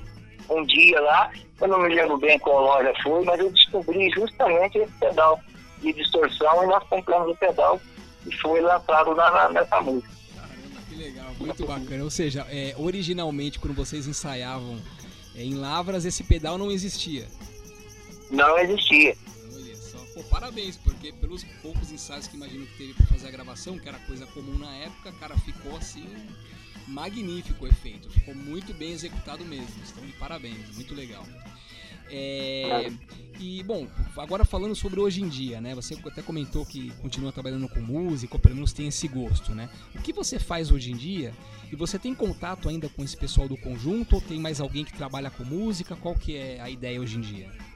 um 0.49 0.65
dia 0.65 0.99
lá, 1.01 1.31
eu 1.61 1.67
não 1.67 1.79
me 1.79 1.93
lembro 1.93 2.17
bem 2.17 2.39
qual 2.39 2.61
loja 2.61 2.93
foi, 3.03 3.23
mas 3.23 3.39
eu 3.39 3.51
descobri 3.51 4.09
justamente 4.09 4.77
esse 4.77 4.91
pedal 4.99 5.39
de 5.81 5.93
distorção 5.93 6.63
e 6.63 6.67
nós 6.67 6.83
compramos 6.87 7.29
o 7.29 7.35
pedal 7.35 7.79
e 8.25 8.35
foi 8.37 8.61
lançado 8.61 9.15
na, 9.15 9.31
na, 9.31 9.49
nessa 9.49 9.81
música. 9.81 10.09
Caramba, 10.35 10.81
que 10.89 10.95
legal, 10.95 11.27
muito 11.39 11.65
bacana. 11.65 12.03
Ou 12.03 12.09
seja, 12.09 12.45
é, 12.49 12.73
originalmente 12.77 13.59
quando 13.59 13.75
vocês 13.75 14.07
ensaiavam 14.07 14.79
é, 15.35 15.43
em 15.43 15.55
Lavras, 15.55 16.05
esse 16.05 16.23
pedal 16.23 16.57
não 16.57 16.71
existia? 16.71 17.27
Não 18.31 18.57
existia. 18.57 19.15
Pô, 20.19 20.23
parabéns, 20.25 20.75
porque 20.75 21.13
pelos 21.13 21.45
poucos 21.61 21.93
ensaios 21.93 22.27
que 22.27 22.35
imagino 22.35 22.65
que 22.65 22.77
teve 22.77 22.93
para 22.93 23.05
fazer 23.05 23.29
a 23.29 23.31
gravação, 23.31 23.79
que 23.79 23.87
era 23.87 23.97
coisa 23.99 24.25
comum 24.27 24.57
na 24.57 24.69
época, 24.75 25.13
cara, 25.13 25.37
ficou 25.39 25.77
assim 25.77 26.05
magnífico 26.89 27.63
o 27.63 27.67
efeito, 27.67 28.09
ficou 28.09 28.35
muito 28.35 28.73
bem 28.73 28.91
executado 28.91 29.45
mesmo. 29.45 29.81
Estão 29.81 30.05
de 30.05 30.11
parabéns, 30.13 30.75
muito 30.75 30.93
legal. 30.93 31.25
É, 32.11 32.91
e 33.39 33.63
bom, 33.63 33.87
agora 34.17 34.43
falando 34.43 34.75
sobre 34.75 34.99
hoje 34.99 35.21
em 35.21 35.29
dia, 35.29 35.61
né? 35.61 35.73
Você 35.73 35.97
até 36.05 36.21
comentou 36.21 36.65
que 36.65 36.91
continua 37.01 37.31
trabalhando 37.31 37.69
com 37.69 37.79
música, 37.79 38.35
ou 38.35 38.39
pelo 38.41 38.55
menos 38.55 38.73
tem 38.73 38.87
esse 38.87 39.07
gosto, 39.07 39.55
né? 39.55 39.69
O 39.95 40.01
que 40.01 40.11
você 40.11 40.37
faz 40.37 40.69
hoje 40.69 40.91
em 40.91 40.97
dia? 40.97 41.33
E 41.71 41.77
você 41.77 41.97
tem 41.97 42.13
contato 42.13 42.67
ainda 42.67 42.89
com 42.89 43.05
esse 43.05 43.15
pessoal 43.15 43.47
do 43.47 43.55
conjunto 43.55 44.15
ou 44.15 44.21
tem 44.21 44.37
mais 44.37 44.59
alguém 44.59 44.83
que 44.83 44.91
trabalha 44.91 45.29
com 45.29 45.45
música? 45.45 45.95
Qual 45.95 46.15
que 46.15 46.35
é 46.35 46.59
a 46.59 46.69
ideia 46.69 46.99
hoje 46.99 47.15
em 47.15 47.21
dia? 47.21 47.68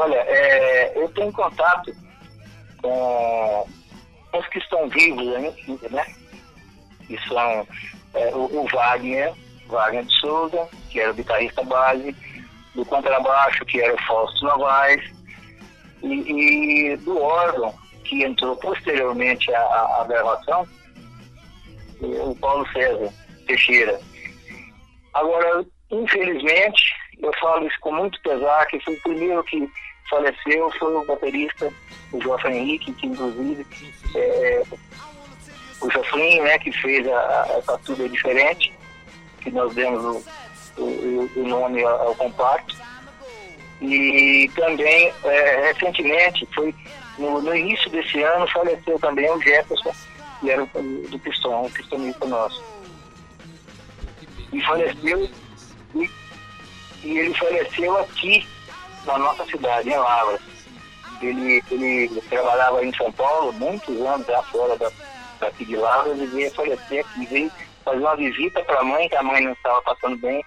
Olha, 0.00 0.16
é, 0.16 0.92
eu 0.96 1.06
tenho 1.10 1.30
contato 1.30 1.94
com 2.80 3.68
os 4.32 4.46
que 4.48 4.58
estão 4.58 4.88
vivos 4.88 5.26
né? 5.90 6.06
Que 7.06 7.18
são 7.28 7.66
é, 8.14 8.34
o, 8.34 8.62
o 8.62 8.66
Wagner, 8.72 9.34
Wagner 9.66 10.04
de 10.04 10.14
Souza, 10.14 10.66
que 10.88 11.00
era 11.00 11.10
o 11.10 11.14
guitarrista 11.14 11.62
base, 11.64 12.16
do 12.74 12.82
contrabaixo, 12.86 13.62
que 13.66 13.78
era 13.78 13.94
o 13.94 14.02
Fausto 14.06 14.42
Novaes, 14.42 15.04
e, 16.02 16.92
e 16.92 16.96
do 16.96 17.20
órgão, 17.20 17.74
que 18.04 18.24
entrou 18.24 18.56
posteriormente 18.56 19.52
à, 19.52 20.00
à 20.00 20.04
gravação, 20.08 20.66
o 22.00 22.34
Paulo 22.36 22.66
César 22.72 23.12
Teixeira. 23.46 24.00
Agora, 25.12 25.62
infelizmente, 25.90 26.82
eu 27.18 27.30
falo 27.38 27.66
isso 27.66 27.76
com 27.80 27.92
muito 27.92 28.18
pesar, 28.22 28.64
que 28.68 28.80
foi 28.80 28.94
o 28.94 29.02
primeiro 29.02 29.44
que 29.44 29.68
faleceu, 30.10 30.70
foi 30.78 30.94
o 30.94 31.04
baterista, 31.04 31.72
o 32.12 32.48
Henrique, 32.48 32.92
que 32.92 33.06
inclusive 33.06 33.66
é, 34.14 34.62
o 35.80 35.90
Joflin, 35.90 36.40
né, 36.40 36.58
que 36.58 36.72
fez 36.72 37.06
a, 37.08 37.78
tudo 37.84 38.08
diferente, 38.08 38.72
que 39.40 39.50
nós 39.50 39.72
demos 39.74 40.24
o, 40.76 40.82
o, 40.82 41.30
o 41.36 41.48
nome 41.48 41.82
ao 41.84 42.14
compacto. 42.16 42.76
E 43.80 44.50
também, 44.54 45.12
é, 45.24 45.72
recentemente, 45.72 46.46
foi 46.54 46.74
no, 47.18 47.40
no, 47.40 47.56
início 47.56 47.88
desse 47.90 48.22
ano, 48.22 48.46
faleceu 48.48 48.98
também 48.98 49.30
o 49.30 49.40
Jefferson, 49.40 49.92
que 50.40 50.50
era 50.50 50.62
o, 50.62 50.68
do 51.08 51.18
Pistão, 51.18 51.64
um 51.64 51.70
pistonista 51.70 52.26
nosso. 52.26 52.62
E 54.52 54.60
faleceu, 54.60 55.30
e, 55.94 56.10
e, 57.02 57.18
ele 57.18 57.34
faleceu 57.34 57.96
aqui, 57.98 58.46
na 59.06 59.18
nossa 59.18 59.44
cidade, 59.46 59.88
em 59.88 59.96
Lavras. 59.96 60.40
Ele, 61.22 61.62
ele 61.70 62.20
trabalhava 62.28 62.84
em 62.84 62.94
São 62.94 63.12
Paulo, 63.12 63.52
muitos 63.52 64.00
anos 64.00 64.26
já 64.26 64.42
fora 64.44 64.76
da, 64.78 64.90
daqui 65.38 65.64
de 65.64 65.76
Lavras, 65.76 66.18
e 66.18 66.26
veio 66.26 66.50
falecer 66.52 67.04
aqui, 67.04 67.26
veio 67.26 67.52
fazer 67.84 68.00
uma 68.00 68.16
visita 68.16 68.62
para 68.64 68.80
a 68.80 68.84
mãe, 68.84 69.08
que 69.08 69.16
a 69.16 69.22
mãe 69.22 69.42
não 69.42 69.52
estava 69.52 69.82
passando 69.82 70.16
bem, 70.16 70.44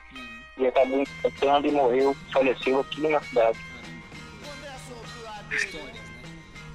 e 0.58 0.68
acabou 0.68 1.02
infectando 1.02 1.68
e 1.68 1.72
morreu, 1.72 2.16
faleceu 2.32 2.80
aqui 2.80 3.02
na 3.08 3.22
cidade. 3.22 3.60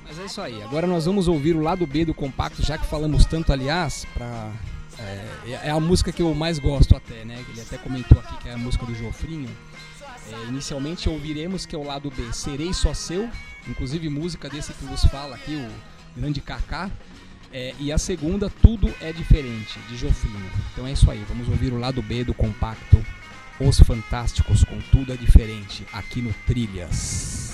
Mas 0.05 0.19
é 0.19 0.25
isso 0.25 0.41
aí. 0.41 0.63
Agora 0.63 0.87
nós 0.87 1.07
vamos 1.07 1.29
ouvir 1.29 1.55
o 1.57 1.61
lado 1.61 1.87
B 1.87 2.05
do 2.05 2.15
compacto, 2.15 2.63
já 2.65 2.79
que 2.79 2.87
falamos 2.87 3.25
tanto, 3.25 3.53
aliás, 3.53 4.05
para 4.15 4.53
é, 4.99 5.69
é, 5.69 5.71
a 5.71 5.79
música 5.79 6.11
que 6.11 6.23
eu 6.23 6.35
mais 6.35 6.59
gosto 6.59 6.97
até, 6.97 7.25
né? 7.25 7.45
Ele 7.49 7.61
até 7.61 7.77
comentou 7.79 8.19
aqui 8.19 8.37
que 8.39 8.49
é 8.49 8.53
a 8.53 8.59
música 8.59 8.85
do 8.85 8.95
Jofrinho. 8.95 9.49
É, 10.33 10.49
inicialmente 10.49 11.09
ouviremos 11.09 11.65
que 11.65 11.75
é 11.75 11.79
o 11.79 11.83
lado 11.83 12.11
B, 12.11 12.33
Serei 12.33 12.73
Só 12.73 12.93
Seu, 12.93 13.31
inclusive 13.67 14.09
música 14.09 14.49
desse 14.49 14.73
que 14.73 14.85
vos 14.85 15.05
fala 15.05 15.37
aqui, 15.37 15.57
o 15.57 16.19
grande 16.21 16.41
Kaká. 16.41 16.91
É, 17.51 17.75
e 17.79 17.91
a 17.91 17.97
segunda, 17.97 18.51
Tudo 18.51 18.93
é 19.01 19.11
Diferente, 19.13 19.79
de 19.89 19.97
Jofrinho. 19.97 20.51
Então 20.73 20.87
é 20.87 20.93
isso 20.93 21.11
aí, 21.11 21.25
vamos 21.29 21.49
ouvir 21.49 21.73
o 21.73 21.79
lado 21.79 22.03
B 22.03 22.23
do 22.25 22.35
compacto 22.35 23.03
Os 23.59 23.81
Fantásticos 23.81 24.65
com 24.65 24.79
Tudo 24.93 25.13
é 25.13 25.17
Diferente, 25.17 25.87
aqui 25.93 26.21
no 26.21 26.33
Trilhas. 26.47 27.48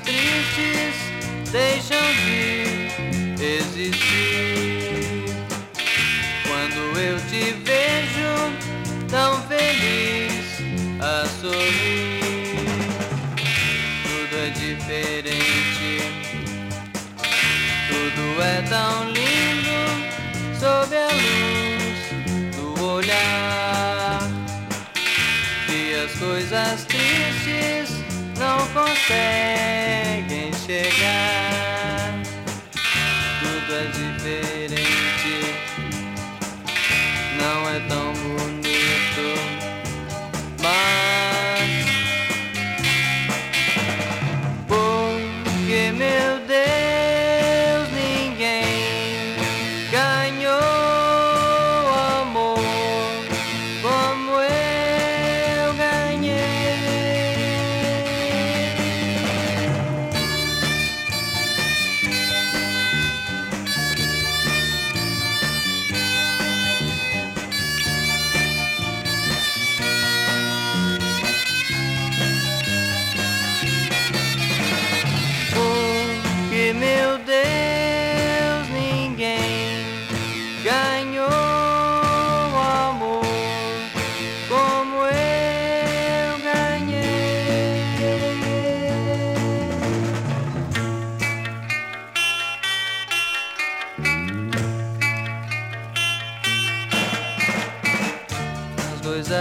Tristes 0.00 0.96
deixam 1.52 1.98
de 3.36 3.44
existir. 3.58 4.05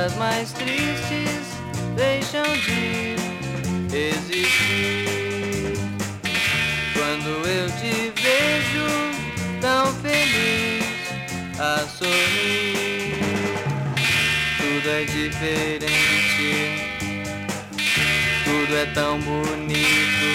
As 0.06 0.14
mais 0.18 0.52
tristes 0.52 1.58
deixam 1.96 2.44
de 2.44 3.16
existir. 3.92 5.80
Quando 6.94 7.48
eu 7.48 7.68
te 7.72 8.14
vejo 8.22 8.86
tão 9.60 9.92
feliz 10.04 10.86
a 11.58 11.80
sorrir, 11.88 13.18
tudo 14.60 14.90
é 14.92 15.06
diferente, 15.06 15.90
tudo 18.44 18.78
é 18.78 18.86
tão 18.94 19.20
bonito, 19.22 20.30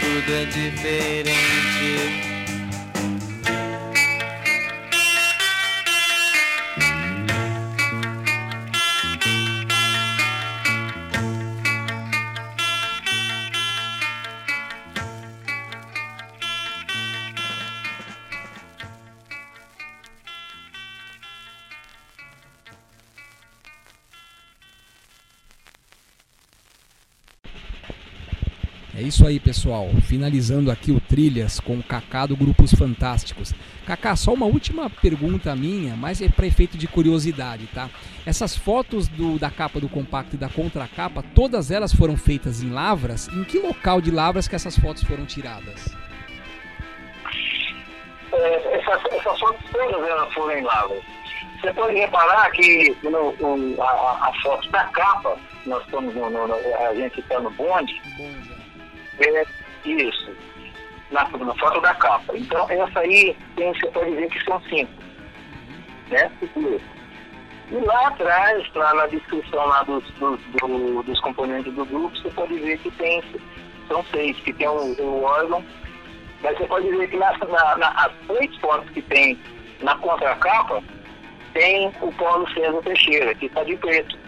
tudo 0.00 0.32
é 0.32 0.44
diferente. 0.46 2.29
É 29.00 29.02
isso 29.02 29.26
aí, 29.26 29.40
pessoal. 29.40 29.88
Finalizando 30.02 30.70
aqui 30.70 30.92
o 30.92 31.00
Trilhas 31.00 31.58
com 31.58 31.78
o 31.78 31.82
Kaká 31.82 32.26
do 32.26 32.36
Grupos 32.36 32.70
Fantásticos. 32.74 33.54
Kaká, 33.86 34.14
só 34.14 34.34
uma 34.34 34.44
última 34.44 34.90
pergunta 34.90 35.56
minha, 35.56 35.96
mas 35.96 36.20
é 36.20 36.28
para 36.28 36.46
efeito 36.46 36.76
de 36.76 36.86
curiosidade, 36.86 37.66
tá? 37.68 37.88
Essas 38.26 38.54
fotos 38.54 39.08
do- 39.08 39.38
da 39.38 39.50
capa 39.50 39.80
do 39.80 39.88
compacto 39.88 40.36
e 40.36 40.38
da 40.38 40.50
contracapa, 40.50 41.24
todas 41.34 41.70
elas 41.70 41.94
foram 41.94 42.14
feitas 42.14 42.62
em 42.62 42.68
Lavras? 42.68 43.26
Em 43.28 43.42
que 43.42 43.58
local 43.58 44.02
de 44.02 44.10
Lavras 44.10 44.46
que 44.46 44.54
essas 44.54 44.76
fotos 44.76 45.02
foram 45.04 45.24
tiradas? 45.24 45.96
É, 48.34 48.78
essas, 48.80 49.02
essas 49.14 49.38
fotos 49.40 49.64
todas 49.72 50.06
elas 50.10 50.30
foram 50.34 50.58
em 50.58 50.62
Lavras. 50.62 51.02
Você 51.62 51.72
pode 51.72 51.94
reparar 51.96 52.50
que 52.50 52.94
no, 53.02 53.30
o- 53.40 53.76
a, 53.82 54.28
a- 54.28 54.32
foto 54.42 54.70
da 54.70 54.84
capa, 54.88 55.38
nós 55.64 55.82
estamos 55.86 56.14
no, 56.14 56.28
no- 56.28 56.46
no- 56.48 56.54
a 56.54 56.94
gente 56.94 57.18
está 57.18 57.40
no 57.40 57.50
bonde, 57.52 57.98
já. 58.18 58.49
É 59.20 59.44
isso, 59.84 60.30
na, 61.10 61.24
na 61.28 61.54
foto 61.54 61.80
da 61.80 61.94
capa. 61.94 62.36
Então 62.36 62.66
essa 62.70 63.00
aí 63.00 63.36
tem, 63.56 63.72
você 63.74 63.86
pode 63.88 64.10
ver 64.12 64.28
que 64.28 64.44
são 64.44 64.60
cinco. 64.62 64.92
Né? 66.10 66.30
E 67.70 67.74
lá 67.84 68.08
atrás, 68.08 68.66
lá 68.74 68.94
na 68.94 69.06
descrição 69.06 69.64
lá 69.66 69.82
dos, 69.84 70.04
dos, 70.14 70.40
do- 70.60 71.02
dos 71.04 71.20
componentes 71.20 71.72
do 71.74 71.84
grupo, 71.84 72.16
você 72.16 72.30
pode 72.30 72.58
ver 72.58 72.78
que 72.78 72.90
tem, 72.92 73.22
são 73.88 74.04
seis, 74.06 74.36
que 74.40 74.52
tem 74.52 74.66
o, 74.68 75.22
órgão, 75.22 75.64
mas 76.42 76.58
você 76.58 76.66
pode 76.66 76.88
ver 76.90 77.08
que 77.08 77.16
nas, 77.16 77.38
na, 77.38 77.76
na- 77.76 77.90
as 77.90 78.12
três 78.26 78.56
fotos 78.56 78.90
que 78.90 79.02
tem 79.02 79.38
na 79.82 79.94
contracapa, 79.98 80.82
tem 81.54 81.92
o 82.00 82.12
Paulo 82.12 82.48
César 82.52 82.80
Teixeira, 82.82 83.34
que 83.36 83.46
está 83.46 83.62
de 83.64 83.76
preto. 83.76 84.18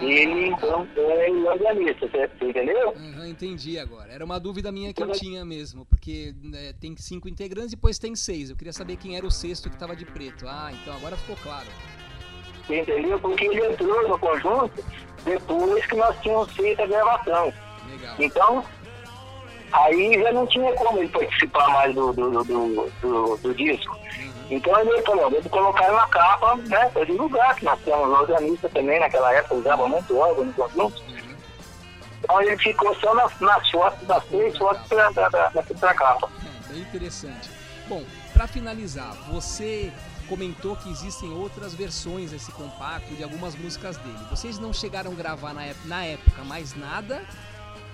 Ele, 0.00 0.46
então, 0.48 0.86
é 0.96 1.30
o 1.30 1.46
organista, 1.46 2.06
você 2.08 2.28
você 2.28 2.44
entendeu? 2.50 2.90
Aham, 2.90 3.28
entendi 3.28 3.78
agora. 3.78 4.12
Era 4.12 4.24
uma 4.24 4.38
dúvida 4.38 4.70
minha 4.70 4.92
que 4.92 5.02
eu 5.02 5.10
tinha 5.12 5.44
mesmo, 5.44 5.84
porque 5.86 6.34
né, 6.42 6.72
tem 6.80 6.94
cinco 6.96 7.28
integrantes 7.28 7.72
e 7.72 7.76
depois 7.76 7.98
tem 7.98 8.14
seis. 8.14 8.48
Eu 8.50 8.56
queria 8.56 8.72
saber 8.72 8.96
quem 8.96 9.16
era 9.16 9.26
o 9.26 9.30
sexto 9.30 9.68
que 9.68 9.74
estava 9.76 9.96
de 9.96 10.04
preto. 10.04 10.46
Ah, 10.46 10.70
então 10.72 10.94
agora 10.94 11.16
ficou 11.16 11.36
claro. 11.42 11.66
Entendeu? 12.68 13.18
Porque 13.18 13.44
ele 13.46 13.66
entrou 13.66 14.08
no 14.08 14.18
conjunto 14.18 14.84
depois 15.24 15.84
que 15.86 15.96
nós 15.96 16.16
tínhamos 16.20 16.52
feito 16.52 16.80
a 16.82 16.86
gravação. 16.86 17.52
Legal. 17.90 18.14
Então, 18.18 18.64
aí 19.72 20.22
já 20.22 20.32
não 20.32 20.46
tinha 20.46 20.72
como 20.74 20.98
ele 20.98 21.08
participar 21.08 21.68
mais 21.70 21.94
do, 21.94 22.12
do, 22.12 22.30
do, 22.30 22.44
do, 22.44 22.90
do- 23.00 23.36
do 23.38 23.54
disco. 23.54 23.96
Uhum. 23.96 24.27
Então 24.50 24.78
ele 24.80 25.02
falou, 25.02 25.30
vamos 25.30 25.46
colocar 25.48 25.92
na 25.92 26.06
capa, 26.06 26.56
né, 26.56 26.88
para 26.88 27.04
divulgar, 27.04 27.54
que 27.56 27.64
nós 27.64 27.78
temos 27.80 28.08
organista 28.20 28.68
também 28.70 28.98
naquela 28.98 29.32
época, 29.34 29.54
usava 29.56 29.86
muito 29.88 30.16
órgão 30.16 30.44
no 30.46 30.52
conjunto. 30.54 31.00
Uhum. 31.02 31.36
Então 32.22 32.42
ele 32.42 32.56
ficou 32.58 32.94
só 32.96 33.14
nas, 33.14 33.38
nas 33.40 33.70
fotos, 33.70 34.06
das 34.08 34.24
três 34.24 34.56
fotos 34.56 34.88
da, 34.88 35.10
da 35.10 35.94
capa. 35.94 36.28
É, 36.68 36.72
bem 36.72 36.80
interessante. 36.80 37.50
Bom, 37.88 38.02
para 38.32 38.46
finalizar, 38.46 39.12
você 39.30 39.92
comentou 40.28 40.76
que 40.76 40.90
existem 40.90 41.30
outras 41.32 41.74
versões 41.74 42.30
desse 42.30 42.50
compacto 42.52 43.14
de 43.14 43.22
algumas 43.22 43.54
músicas 43.54 43.96
dele. 43.98 44.18
Vocês 44.30 44.58
não 44.58 44.72
chegaram 44.72 45.12
a 45.12 45.14
gravar 45.14 45.52
na, 45.54 45.66
ép- 45.66 45.84
na 45.86 46.04
época 46.04 46.42
mais 46.44 46.74
nada. 46.74 47.22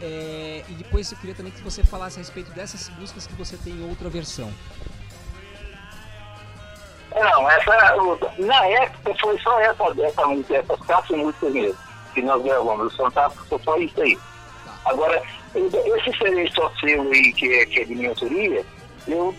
é, 0.01 0.65
e 0.69 0.73
depois 0.75 1.11
eu 1.13 1.19
queria 1.19 1.35
também 1.35 1.53
que 1.53 1.63
você 1.63 1.85
falasse 1.85 2.17
a 2.19 2.23
respeito 2.23 2.51
dessas 2.53 2.89
músicas 2.99 3.27
que 3.27 3.35
você 3.35 3.57
tem 3.57 3.73
em 3.75 3.89
outra 3.89 4.09
versão. 4.09 4.53
Não, 7.25 7.51
essa, 7.51 7.97
o- 8.03 8.19
na 8.39 8.67
época 8.67 9.15
foi 9.21 9.39
só 9.39 9.59
essa, 9.61 9.85
essa 10.03 10.27
música, 10.27 10.57
essas 10.57 10.79
quatro 10.81 11.17
músicas 11.17 11.53
mesmo, 11.53 11.79
que 12.13 12.21
nós 12.23 12.43
gravamos. 12.43 12.87
Os 12.93 12.97
Fantásticos 12.97 13.49
foi 13.49 13.59
só 13.65 13.77
isso 13.79 14.03
aí. 14.03 14.19
Agora, 14.85 15.23
esse 15.55 16.19
CD 16.19 16.51
só 16.55 16.71
seu 16.81 17.01
aí, 17.03 17.33
que 17.33 17.51
é, 17.53 17.65
que 17.67 17.81
é 17.81 17.85
de 17.85 17.95
minha 17.95 18.11
autoria, 18.11 18.65
eu 19.09 19.35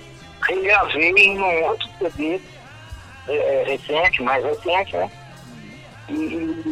regravei 0.47 1.11
em 1.11 1.39
um 1.39 1.63
outro 1.65 1.87
CD 1.99 2.41
é, 3.27 3.35
é, 3.35 3.63
recente, 3.67 4.23
mais 4.23 4.43
recente, 4.43 4.95
né? 4.97 5.11
E, 6.09 6.13
e- 6.13 6.63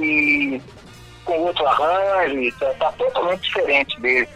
e 0.56 0.62
com 1.26 1.40
outro 1.42 1.66
arranjo, 1.68 2.52
tá, 2.60 2.74
tá 2.80 2.92
totalmente 2.94 3.42
diferente 3.42 4.00
dele, 4.02 4.28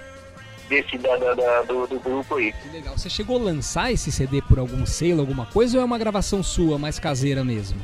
desse 0.67 0.97
da, 0.97 1.15
da- 1.17 1.33
da- 1.33 1.61
do, 1.63 1.87
do 1.87 1.99
grupo 1.99 2.35
aí. 2.35 2.51
Que 2.53 2.69
legal. 2.69 2.97
Você 2.97 3.09
chegou 3.09 3.37
a 3.39 3.43
lançar 3.43 3.91
esse 3.91 4.11
CD 4.11 4.41
por 4.41 4.59
algum 4.59 4.85
selo, 4.85 5.21
alguma 5.21 5.45
coisa, 5.45 5.77
ou 5.77 5.81
é 5.81 5.85
uma 5.85 5.97
gravação 5.97 6.41
sua, 6.43 6.77
mais 6.77 6.99
caseira 6.99 7.43
mesmo? 7.43 7.79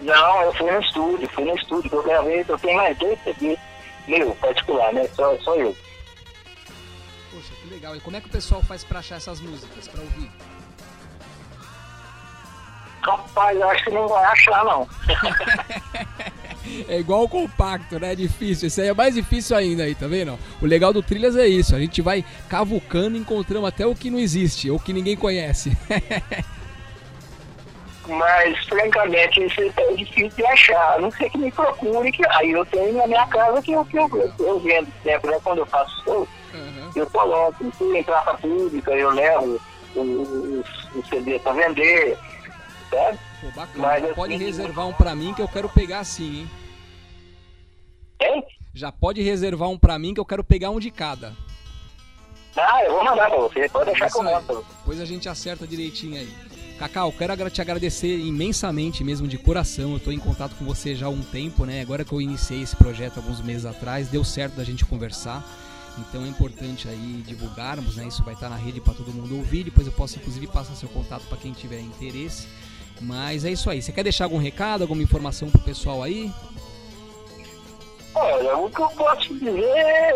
Não, 0.00 0.42
eu 0.42 0.52
fui 0.54 0.70
no 0.70 0.80
estúdio, 0.80 1.28
fui 1.30 1.44
no 1.44 1.54
estúdio, 1.56 1.88
que 1.90 1.96
eu 1.96 2.02
gravei, 2.02 2.44
eu 2.48 2.58
tenho 2.58 2.76
mais 2.76 2.98
dois 2.98 3.18
CDs 3.22 3.58
meu, 4.08 4.34
particular, 4.36 4.92
né? 4.92 5.06
Só, 5.14 5.38
só 5.38 5.54
eu. 5.54 5.76
Poxa, 7.30 7.52
que 7.62 7.68
legal. 7.72 7.94
E 7.94 8.00
como 8.00 8.16
é 8.16 8.20
que 8.20 8.26
o 8.26 8.30
pessoal 8.32 8.60
faz 8.62 8.82
pra 8.82 8.98
achar 8.98 9.16
essas 9.16 9.40
músicas, 9.40 9.86
pra 9.86 10.00
ouvir? 10.02 10.28
Rapaz, 13.02 13.56
eu 13.58 13.68
acho 13.70 13.84
que 13.84 13.90
não 13.90 14.08
vai 14.08 14.24
achar, 14.24 14.64
não. 14.64 14.88
É 16.88 16.98
igual 16.98 17.24
o 17.24 17.28
compacto, 17.28 17.98
né? 17.98 18.12
É 18.12 18.14
difícil. 18.14 18.66
Esse 18.68 18.80
aí 18.82 18.88
é 18.88 18.94
mais 18.94 19.14
difícil 19.14 19.56
ainda 19.56 19.82
aí, 19.84 19.94
tá 19.94 20.06
vendo? 20.06 20.38
O 20.60 20.66
legal 20.66 20.92
do 20.92 21.02
Trilhas 21.02 21.36
é 21.36 21.46
isso. 21.46 21.74
A 21.74 21.78
gente 21.78 22.00
vai 22.02 22.24
cavucando 22.48 23.16
e 23.16 23.20
encontramos 23.20 23.68
até 23.68 23.86
o 23.86 23.94
que 23.94 24.10
não 24.10 24.18
existe, 24.18 24.70
ou 24.70 24.78
que 24.78 24.92
ninguém 24.92 25.16
conhece. 25.16 25.76
Mas, 28.08 28.58
francamente, 28.66 29.44
isso 29.44 29.60
é 29.60 29.92
difícil 29.94 30.28
de 30.30 30.44
achar. 30.46 30.94
A 30.94 30.98
não 31.00 31.10
sei 31.12 31.30
que 31.30 31.38
me 31.38 31.52
procure, 31.52 32.10
que 32.10 32.26
aí 32.30 32.50
eu 32.50 32.66
tenho 32.66 32.94
na 32.96 33.06
minha 33.06 33.26
casa 33.28 33.62
que 33.62 33.72
eu, 33.72 33.84
que 33.84 33.96
eu, 33.96 34.32
eu 34.40 34.58
vendo 34.60 34.88
sempre, 35.04 35.30
né? 35.30 35.38
Quando 35.42 35.58
eu 35.58 35.66
faço 35.66 36.02
show, 36.04 36.28
Uhum. 36.52 36.90
eu 36.94 37.06
coloco, 37.06 37.72
se 37.78 37.84
entrar 37.96 38.20
pra 38.24 38.34
pública, 38.34 38.90
eu 38.90 39.08
levo 39.10 39.58
o, 39.94 40.00
o, 40.00 40.64
o 40.96 41.06
CD 41.08 41.38
pra 41.38 41.52
vender, 41.52 42.18
sabe? 42.90 43.18
Pô, 43.42 43.48
bacana. 43.48 43.86
Mas 43.88 44.04
assim- 44.04 44.14
pode 44.14 44.36
reservar 44.36 44.86
um 44.86 44.92
pra 44.92 45.14
mim 45.16 45.34
que 45.34 45.42
eu 45.42 45.48
quero 45.48 45.68
pegar 45.68 46.04
sim, 46.04 46.40
hein? 46.40 46.50
Hein? 48.22 48.44
Já 48.72 48.92
pode 48.92 49.20
reservar 49.20 49.68
um 49.68 49.76
pra 49.76 49.98
mim 49.98 50.14
que 50.14 50.20
eu 50.20 50.24
quero 50.24 50.44
pegar 50.44 50.70
um 50.70 50.78
de 50.78 50.90
cada. 50.92 51.36
Ah, 52.56 52.84
eu 52.84 52.92
vou 52.92 53.04
mandar 53.04 53.28
pra 53.28 53.38
você, 53.38 53.68
pode 53.68 53.86
deixar 53.90 54.10
que 54.10 54.16
eu 54.18 54.38
Isso. 54.38 54.64
Depois 54.78 55.00
a 55.00 55.04
gente 55.04 55.28
acerta 55.28 55.66
direitinho 55.66 56.16
aí. 56.16 56.32
Cacau, 56.78 57.12
quero 57.12 57.50
te 57.50 57.60
agradecer 57.60 58.18
imensamente 58.18 59.02
mesmo 59.02 59.26
de 59.26 59.38
coração. 59.38 59.92
Eu 59.92 60.00
tô 60.00 60.10
em 60.12 60.18
contato 60.18 60.54
com 60.56 60.64
você 60.64 60.94
já 60.94 61.06
há 61.06 61.10
um 61.10 61.22
tempo, 61.22 61.64
né? 61.64 61.80
Agora 61.80 62.04
que 62.04 62.12
eu 62.12 62.20
iniciei 62.20 62.62
esse 62.62 62.76
projeto 62.76 63.18
alguns 63.18 63.40
meses 63.40 63.66
atrás, 63.66 64.08
deu 64.08 64.24
certo 64.24 64.54
da 64.54 64.64
gente 64.64 64.84
conversar. 64.84 65.44
Então 65.98 66.24
é 66.24 66.28
importante 66.28 66.88
aí 66.88 67.22
divulgarmos, 67.26 67.96
né? 67.96 68.06
Isso 68.06 68.22
vai 68.22 68.34
estar 68.34 68.48
na 68.48 68.56
rede 68.56 68.80
para 68.80 68.94
todo 68.94 69.12
mundo 69.12 69.36
ouvir. 69.36 69.64
Depois 69.64 69.86
eu 69.86 69.92
posso 69.92 70.18
inclusive 70.18 70.46
passar 70.46 70.74
seu 70.74 70.88
contato 70.88 71.22
para 71.28 71.38
quem 71.38 71.52
tiver 71.52 71.80
interesse. 71.80 72.48
Mas 73.00 73.44
é 73.44 73.50
isso 73.50 73.68
aí. 73.68 73.82
Você 73.82 73.90
quer 73.92 74.02
deixar 74.04 74.24
algum 74.24 74.38
recado, 74.38 74.82
alguma 74.82 75.02
informação 75.02 75.50
pro 75.50 75.60
pessoal 75.60 76.02
aí? 76.02 76.30
Olha, 78.14 78.56
o 78.58 78.70
que 78.70 78.80
eu 78.80 78.88
posso 78.90 79.34
dizer 79.34 79.64
é, 79.64 80.10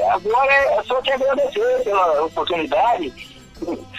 é, 0.00 0.10
agora 0.10 0.52
é 0.52 0.82
só 0.84 1.00
te 1.02 1.12
agradecer 1.12 1.84
pela 1.84 2.24
oportunidade. 2.24 3.12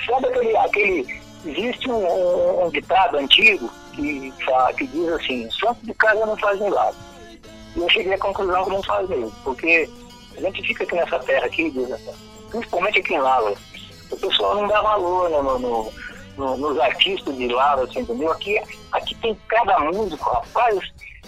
Sabe 0.05 0.25
aquele. 0.27 0.57
aquele 0.57 1.21
existe 1.45 1.89
um, 1.89 2.65
um- 2.65 2.69
ditado 2.69 3.17
antigo 3.17 3.69
que, 3.93 4.33
fala, 4.45 4.73
que 4.73 4.87
diz 4.87 5.07
assim: 5.09 5.49
santo 5.51 5.79
de 5.85 5.93
casa 5.93 6.25
não 6.25 6.35
faz 6.37 6.59
milagre. 6.59 6.99
E 7.75 7.79
eu 7.79 7.89
cheguei 7.89 8.13
à 8.13 8.17
conclusão 8.17 8.63
que 8.65 8.69
não 8.71 8.83
faz 8.83 9.07
mesmo, 9.07 9.31
porque 9.43 9.89
a 10.37 10.41
gente 10.41 10.61
fica 10.63 10.83
aqui 10.83 10.95
nessa 10.95 11.19
terra 11.19 11.45
aqui, 11.45 11.71
principalmente 12.49 12.99
aqui 12.99 13.13
em 13.13 13.19
Lavras, 13.19 13.57
o 14.11 14.17
pessoal 14.17 14.55
não 14.55 14.67
dá 14.67 14.81
valor 14.81 15.29
no, 15.29 15.59
no- 15.59 15.91
no- 16.37 16.57
no- 16.57 16.57
nos 16.57 16.79
artistas 16.79 17.35
de 17.35 17.47
Lavras, 17.47 17.91
você 17.91 17.99
entendeu? 18.01 18.31
Aqui, 18.31 18.61
aqui 18.91 19.15
tem 19.15 19.37
cada 19.47 19.79
músico, 19.79 20.29
rapaz, 20.29 20.79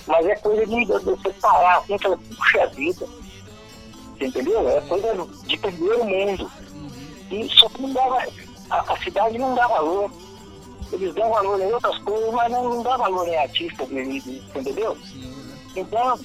mas 0.08 0.26
é 0.26 0.36
coisa 0.36 0.66
de, 0.66 0.86
de 0.86 1.00
você 1.00 1.30
parar 1.42 1.78
assim, 1.78 1.98
falar, 1.98 2.18
puxa 2.18 2.68
vida, 2.68 3.06
você 4.18 4.26
entendeu? 4.26 4.70
É 4.70 4.82
coisa 4.82 5.28
de 5.46 5.58
primeiro 5.58 6.06
mundo. 6.06 6.52
E 7.32 7.50
só 7.50 7.68
que 7.70 7.82
não 7.82 7.94
dava, 7.94 8.24
a, 8.70 8.94
a 8.94 8.98
cidade 8.98 9.38
não 9.38 9.56
dá 9.56 9.68
valor. 9.68 10.12
Eles 10.92 11.14
dão 11.16 11.30
valor 11.32 11.60
em 11.60 11.74
outras 11.74 11.98
coisas, 12.00 12.32
mas 12.34 12.52
não, 12.52 12.70
não 12.70 12.84
dá 12.84 12.96
valor 12.98 13.28
em 13.28 13.36
artista, 13.36 13.84
entendeu? 13.84 14.94
Né? 14.94 15.02
Então, 15.76 16.20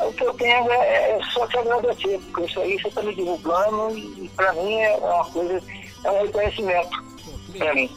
o 0.00 0.12
que 0.14 0.24
eu 0.24 0.32
tenho 0.34 0.70
é, 0.72 1.10
é 1.18 1.20
só 1.32 1.46
te 1.46 1.58
agradecer, 1.58 2.18
porque 2.32 2.44
isso 2.50 2.60
aí 2.60 2.80
você 2.80 2.88
está 2.88 3.02
me 3.02 3.14
divulgando 3.14 3.98
e, 3.98 4.24
e 4.24 4.30
para 4.34 4.52
mim 4.54 4.76
é 4.80 4.96
uma 4.96 5.24
coisa, 5.26 5.62
é 6.04 6.10
um 6.10 6.22
reconhecimento 6.22 7.04
para 7.58 7.74
mim. 7.74 7.90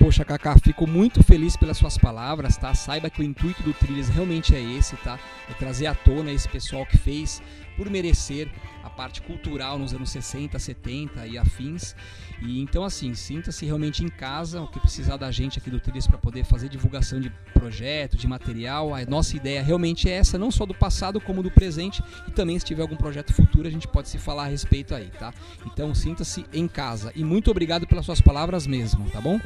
Poxa, 0.00 0.24
Kaká, 0.24 0.58
fico 0.58 0.86
muito 0.86 1.22
feliz 1.22 1.58
pelas 1.58 1.76
suas 1.76 1.98
palavras, 1.98 2.56
tá? 2.56 2.74
Saiba 2.74 3.10
que 3.10 3.20
o 3.20 3.22
intuito 3.22 3.62
do 3.62 3.74
Trilhas 3.74 4.08
realmente 4.08 4.56
é 4.56 4.60
esse, 4.60 4.96
tá? 4.96 5.20
É 5.46 5.52
trazer 5.52 5.88
à 5.88 5.94
tona 5.94 6.32
esse 6.32 6.48
pessoal 6.48 6.86
que 6.86 6.96
fez 6.96 7.42
por 7.76 7.88
merecer 7.90 8.48
a 8.82 8.88
parte 8.88 9.20
cultural 9.20 9.78
nos 9.78 9.92
anos 9.92 10.08
60, 10.08 10.58
70 10.58 11.26
e 11.26 11.36
afins. 11.36 11.94
E 12.40 12.62
então, 12.62 12.82
assim, 12.82 13.12
sinta-se 13.14 13.66
realmente 13.66 14.02
em 14.02 14.08
casa, 14.08 14.62
o 14.62 14.68
que 14.68 14.80
precisar 14.80 15.18
da 15.18 15.30
gente 15.30 15.58
aqui 15.58 15.70
do 15.70 15.78
Trilhas 15.78 16.06
para 16.06 16.16
poder 16.16 16.44
fazer 16.44 16.70
divulgação 16.70 17.20
de 17.20 17.28
projeto, 17.52 18.16
de 18.16 18.26
material. 18.26 18.94
A 18.94 19.04
nossa 19.04 19.36
ideia 19.36 19.62
realmente 19.62 20.08
é 20.08 20.14
essa, 20.14 20.38
não 20.38 20.50
só 20.50 20.64
do 20.64 20.74
passado, 20.74 21.20
como 21.20 21.42
do 21.42 21.50
presente. 21.50 22.02
E 22.26 22.30
também, 22.30 22.58
se 22.58 22.64
tiver 22.64 22.80
algum 22.80 22.96
projeto 22.96 23.34
futuro, 23.34 23.68
a 23.68 23.70
gente 23.70 23.86
pode 23.86 24.08
se 24.08 24.16
falar 24.16 24.44
a 24.44 24.48
respeito 24.48 24.94
aí, 24.94 25.10
tá? 25.18 25.30
Então, 25.66 25.94
sinta-se 25.94 26.46
em 26.54 26.66
casa. 26.66 27.12
E 27.14 27.22
muito 27.22 27.50
obrigado 27.50 27.86
pelas 27.86 28.06
suas 28.06 28.22
palavras 28.22 28.66
mesmo, 28.66 29.04
tá 29.10 29.20
bom? 29.20 29.38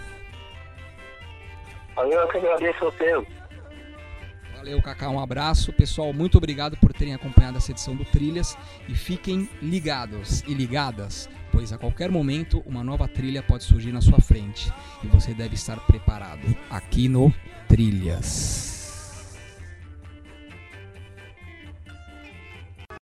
Eu 1.96 2.28
que 2.28 2.38
agradeço 2.38 2.92
seu. 2.98 3.26
Valeu, 4.57 4.80
Kaká, 4.80 5.11
um 5.11 5.20
abraço. 5.20 5.72
Pessoal, 5.72 6.12
muito 6.12 6.38
obrigado 6.38 6.76
por 6.78 6.92
terem 6.92 7.14
acompanhado 7.14 7.59
essa 7.59 7.70
edição 7.70 7.94
do 7.94 8.04
Trilhas 8.04 8.57
e 8.88 8.94
fiquem 8.94 9.48
ligados 9.61 10.42
e 10.46 10.54
ligadas, 10.54 11.28
pois 11.52 11.72
a 11.72 11.78
qualquer 11.78 12.11
momento 12.11 12.62
uma 12.64 12.83
nova 12.83 13.07
trilha 13.07 13.42
pode 13.42 13.64
surgir 13.64 13.92
na 13.92 14.00
sua 14.00 14.20
frente 14.20 14.72
e 15.02 15.07
você 15.07 15.35
deve 15.35 15.54
estar 15.54 15.78
preparado 15.87 16.57
aqui 16.70 17.09
no 17.09 17.33
Trilhas. 17.68 18.73